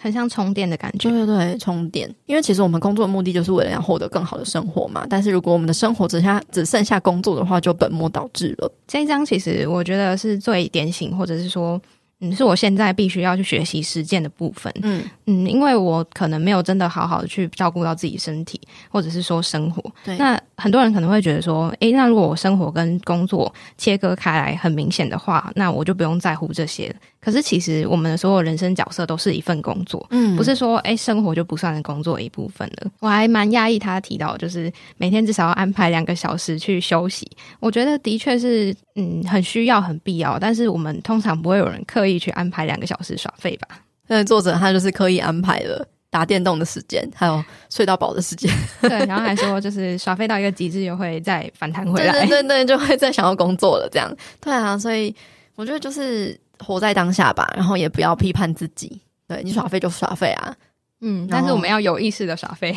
[0.00, 2.08] 很像充电的感觉，对对对，充电。
[2.26, 5.04] 因为其实我们工作的目的就是为了要获得更好的生活嘛。
[5.10, 8.72] 但是如果我们的生活只下只剩下工作的话，就本末倒置了。
[8.86, 11.80] 这一章其实我觉得是最典型，或者是说。
[12.20, 14.74] 嗯，是我现在必须要去学习实践的部分。
[14.82, 19.80] 嗯嗯，因为我可能没有真的好好的去照顾到自己身体，或者是说生活。
[20.04, 26.96] 对，那很多人可能会觉得说，诶，那如果我生活跟工作切割开来很明显的话，那我就不用在乎这些了。
[27.20, 32.90] 可是其实我们的所有人生角色都是一份工作，嗯，不是说诶生活就不算是工作的一部分了。
[33.00, 37.30] 我还蛮讶异他提到，就是每天至少要安排两个小时去休息。
[37.60, 40.38] 我觉得的确是，嗯，很需要、很必要。
[40.38, 43.68] 但是我们通常不会有人刻意去安排两个小时耍废吧？
[44.10, 48.50] 那作者他就是刻意安排了打电动的时间，还有睡到饱的时间。
[48.82, 52.26] 对，然后还说就是耍废到一个极致，又会再反弹回来。
[52.26, 53.88] 对对对，就会再想要工作了。
[53.90, 55.14] 这样，对啊，所以
[55.54, 56.38] 我觉得就是。
[56.60, 59.00] 活在当下吧，然后也不要批判自己。
[59.28, 60.52] 对，你耍废就耍废啊，
[61.00, 62.74] 嗯，但是我们要有意识的耍废，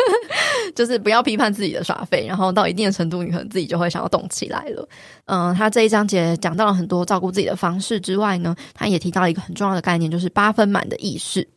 [0.76, 2.26] 就是不要批判自己的耍废。
[2.28, 4.86] 然后到一定的程度，你可能自己就会想要动起来了。
[5.24, 11.48] 嗯，他这一章节讲到了很多照顾自己的方式之外呢，他也提到了一个很重要的概念，就是八分满的意识。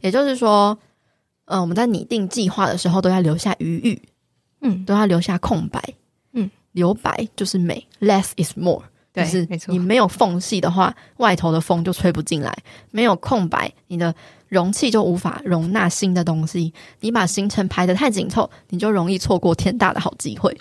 [0.00, 0.78] 也就是说，
[1.44, 4.02] 呃，我们在拟定计划的时候都要留下余裕，
[4.60, 5.82] 嗯，都要留下空白，
[6.32, 8.82] 嗯，留白就是美，less is more。
[9.14, 12.52] 就是你没有缝隙的话，外头的风就吹不进来；
[12.92, 14.14] 没有空白，你的
[14.46, 16.72] 容器就无法容纳新的东西。
[17.00, 20.56] 你把行程排得太紧凑，你就容易错过天大的好机会。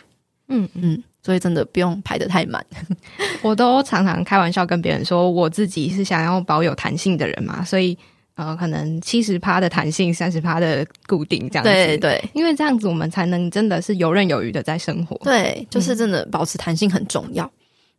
[0.47, 2.65] 嗯嗯，所以真的不用排得太满。
[3.43, 7.95] 我都常常开玩笑跟别人说，我自己是想要保有弹性的人嘛，所以
[8.37, 11.69] 呃，可能七十趴的弹性，三十趴的固定这样子。
[11.69, 15.17] 对对，因为这样子我们才能真的是游刃有余的在生活。
[15.23, 17.51] 对，就是真的保持弹性很重要。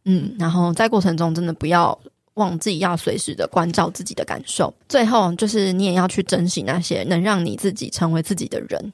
[0.05, 1.99] 嗯，然后在过程中真的不要
[2.34, 4.72] 忘记要随时的关照自己的感受。
[4.89, 8.93] 最后，就是你也要去珍惜那些能让你自己成为自己的人。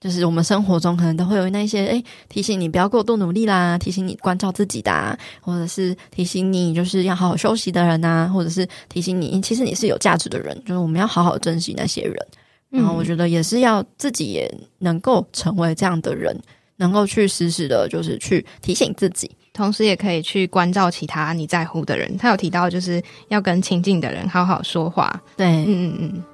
[0.00, 12.14] 就是我们生活中可能都会有那些诶，提醒你不要过度努力啦，提醒你关照自己的啊，或者是提醒你就是要好好休息的人啊，或者是提醒你其实你是有价值的人，就是我们要好好珍惜那些人。
[12.70, 14.48] 然后我觉得也是要自己也
[14.80, 16.38] 能够成为这样的人，
[16.76, 22.14] 能够去时时的，就是去提醒自己，同时也可以去关照其他你在乎的人。
[22.18, 25.18] 他有提到就是要跟亲近的人好好说话。
[25.34, 26.24] 对，嗯嗯嗯。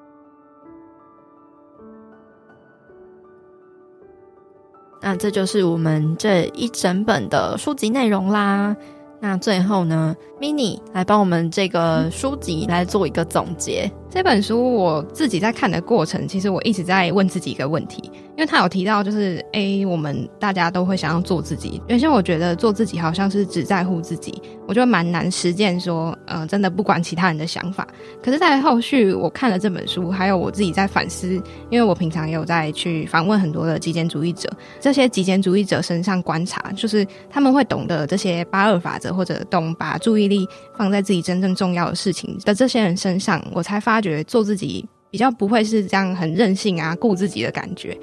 [5.04, 8.74] 那这就是我们这一整本的书籍内容啦。
[9.20, 13.92] 那最后呢，Mini 来帮我们这个书籍来做一个总结。
[14.14, 18.00] 这本书我自己在看的过程，其实我一直在问自己一个问题，
[18.36, 21.82] 因为他有提到，就是诶，我们大家都会想要做自己。
[21.88, 27.84] 原先我觉得做自己好像是只在乎自己，我觉得蛮难实践说，呃，真的不管其他人的想法。
[28.22, 31.32] 可是，在后续我看了这本书，还有我自己在反思，
[31.68, 34.48] 因为我平常也有在去访问很多的极简主义者，
[34.78, 44.03] 这些极简主义者身上观察，就是他们会懂得这些八二法则，或者懂把注意力放在自己真正重要的事情的这些人身上，我才发。
[44.04, 47.96] 觉做自己比较不会是这样很任性啊，顾自己的感觉。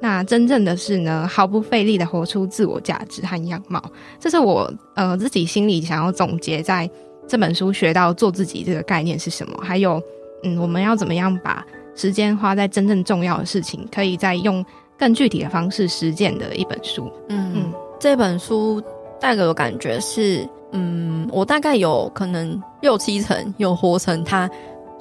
[0.00, 3.80] 那真正的是呢，毫不费力的活出自我价值和样貌。
[4.18, 6.90] 这是我呃自己心里想要总结在
[7.28, 9.56] 这本书学到做自己这个概念是什么。
[9.62, 10.02] 还有，
[10.42, 14.64] 嗯，我们要怎么样把时间花在真正重要的事情，可以再用
[14.98, 17.08] 更具体的方式实践的一本书。
[17.28, 18.82] 嗯嗯，这本书
[19.20, 24.50] 带给我感觉是，嗯，我大概有可能六七成有活成它。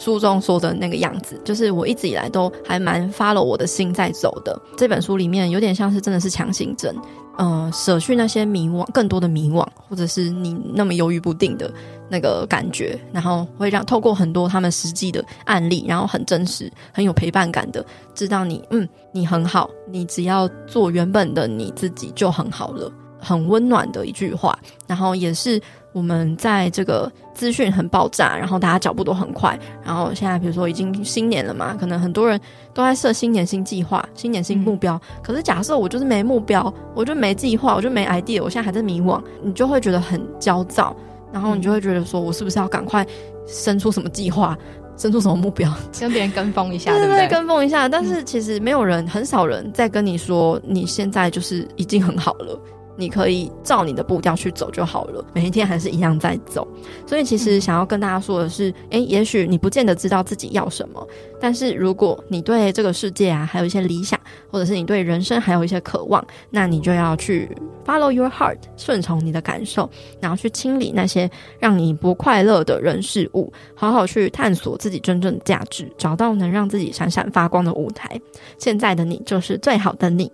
[0.02, 4.60] 书中说的那个样子，就是我一直以来都还蛮 follow 我的心在走的。
[4.76, 6.92] 这本书里面有点像是真的是强行症，
[7.38, 11.72] 嗯、呃，舍去那些迷惘，更多的迷惘，或者是你那么犹豫不定的
[12.10, 17.86] 那个感觉，然后会让透过很多他们实际的案例，然后很真实、很有陪伴感的，
[18.16, 25.62] 知道你，嗯，你很好，你只要做原本的你自己就很好了，很温暖的一句话，然后也是。
[25.94, 32.40] 我们在这个资讯很爆炸，然后大家脚步都很快，然后现在比如说已经新年了嘛，可能很多人
[32.74, 34.96] 都在设新年新计划、新年新目标。
[34.96, 40.96] 嗯、可是假设我就是没目标，我就没计划，我就没 idea，我现在还在迷惘，你就会觉得很焦躁，
[41.32, 43.06] 然后你就会觉得说我是不是要赶快
[43.46, 44.58] 生出什么计划，
[44.96, 45.70] 生出什么目标，
[46.00, 47.28] 跟别人跟风一下， 对不对？
[47.28, 47.90] 跟风一下。
[47.90, 52.58] 但是其实没有人，很少人在跟你说你现在就是已经很好了。
[52.98, 56.68] 你可以照你的步调去走就好了，每一天还是一样在走。
[57.08, 61.08] 所以其实想要跟大家说的是，诶，也许你不见得知道自己要什么，
[61.40, 64.20] 但是如果你对这个世界啊还有一些理想，
[64.50, 67.50] 或者是你对人生还有一些渴望，那你就要去
[67.86, 69.90] follow your heart，顺从你的感受，
[70.20, 71.30] 然后去清理那些
[71.60, 78.20] 让你不快乐的人事物，好好去探索自己真正的价值，找到能让自己闪闪发光的舞台。
[78.58, 80.32] 现在的你就是最好的你。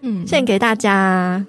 [0.00, 1.44] 嗯，献给大家。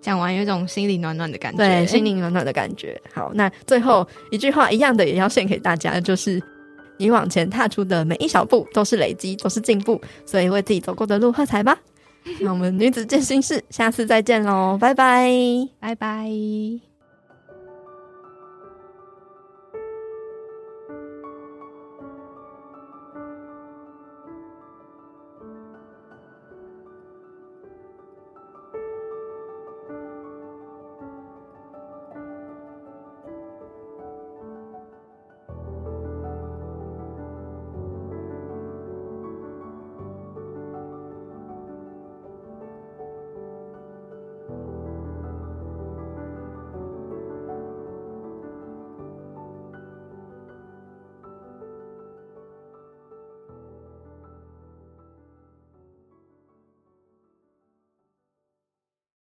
[0.00, 2.98] 讲完有一种心里暖暖的感觉，对，心里暖暖的感觉。
[3.12, 6.40] 好，那最后一句话一样的也要献给大家，就是
[6.98, 11.76] 你往前踏出的每一小步都是累积，都是进步，所以为自己走过的路喝彩吧。
[12.40, 15.30] 那我们女子健心室，下次再见喽，拜拜，
[15.80, 16.87] 拜拜。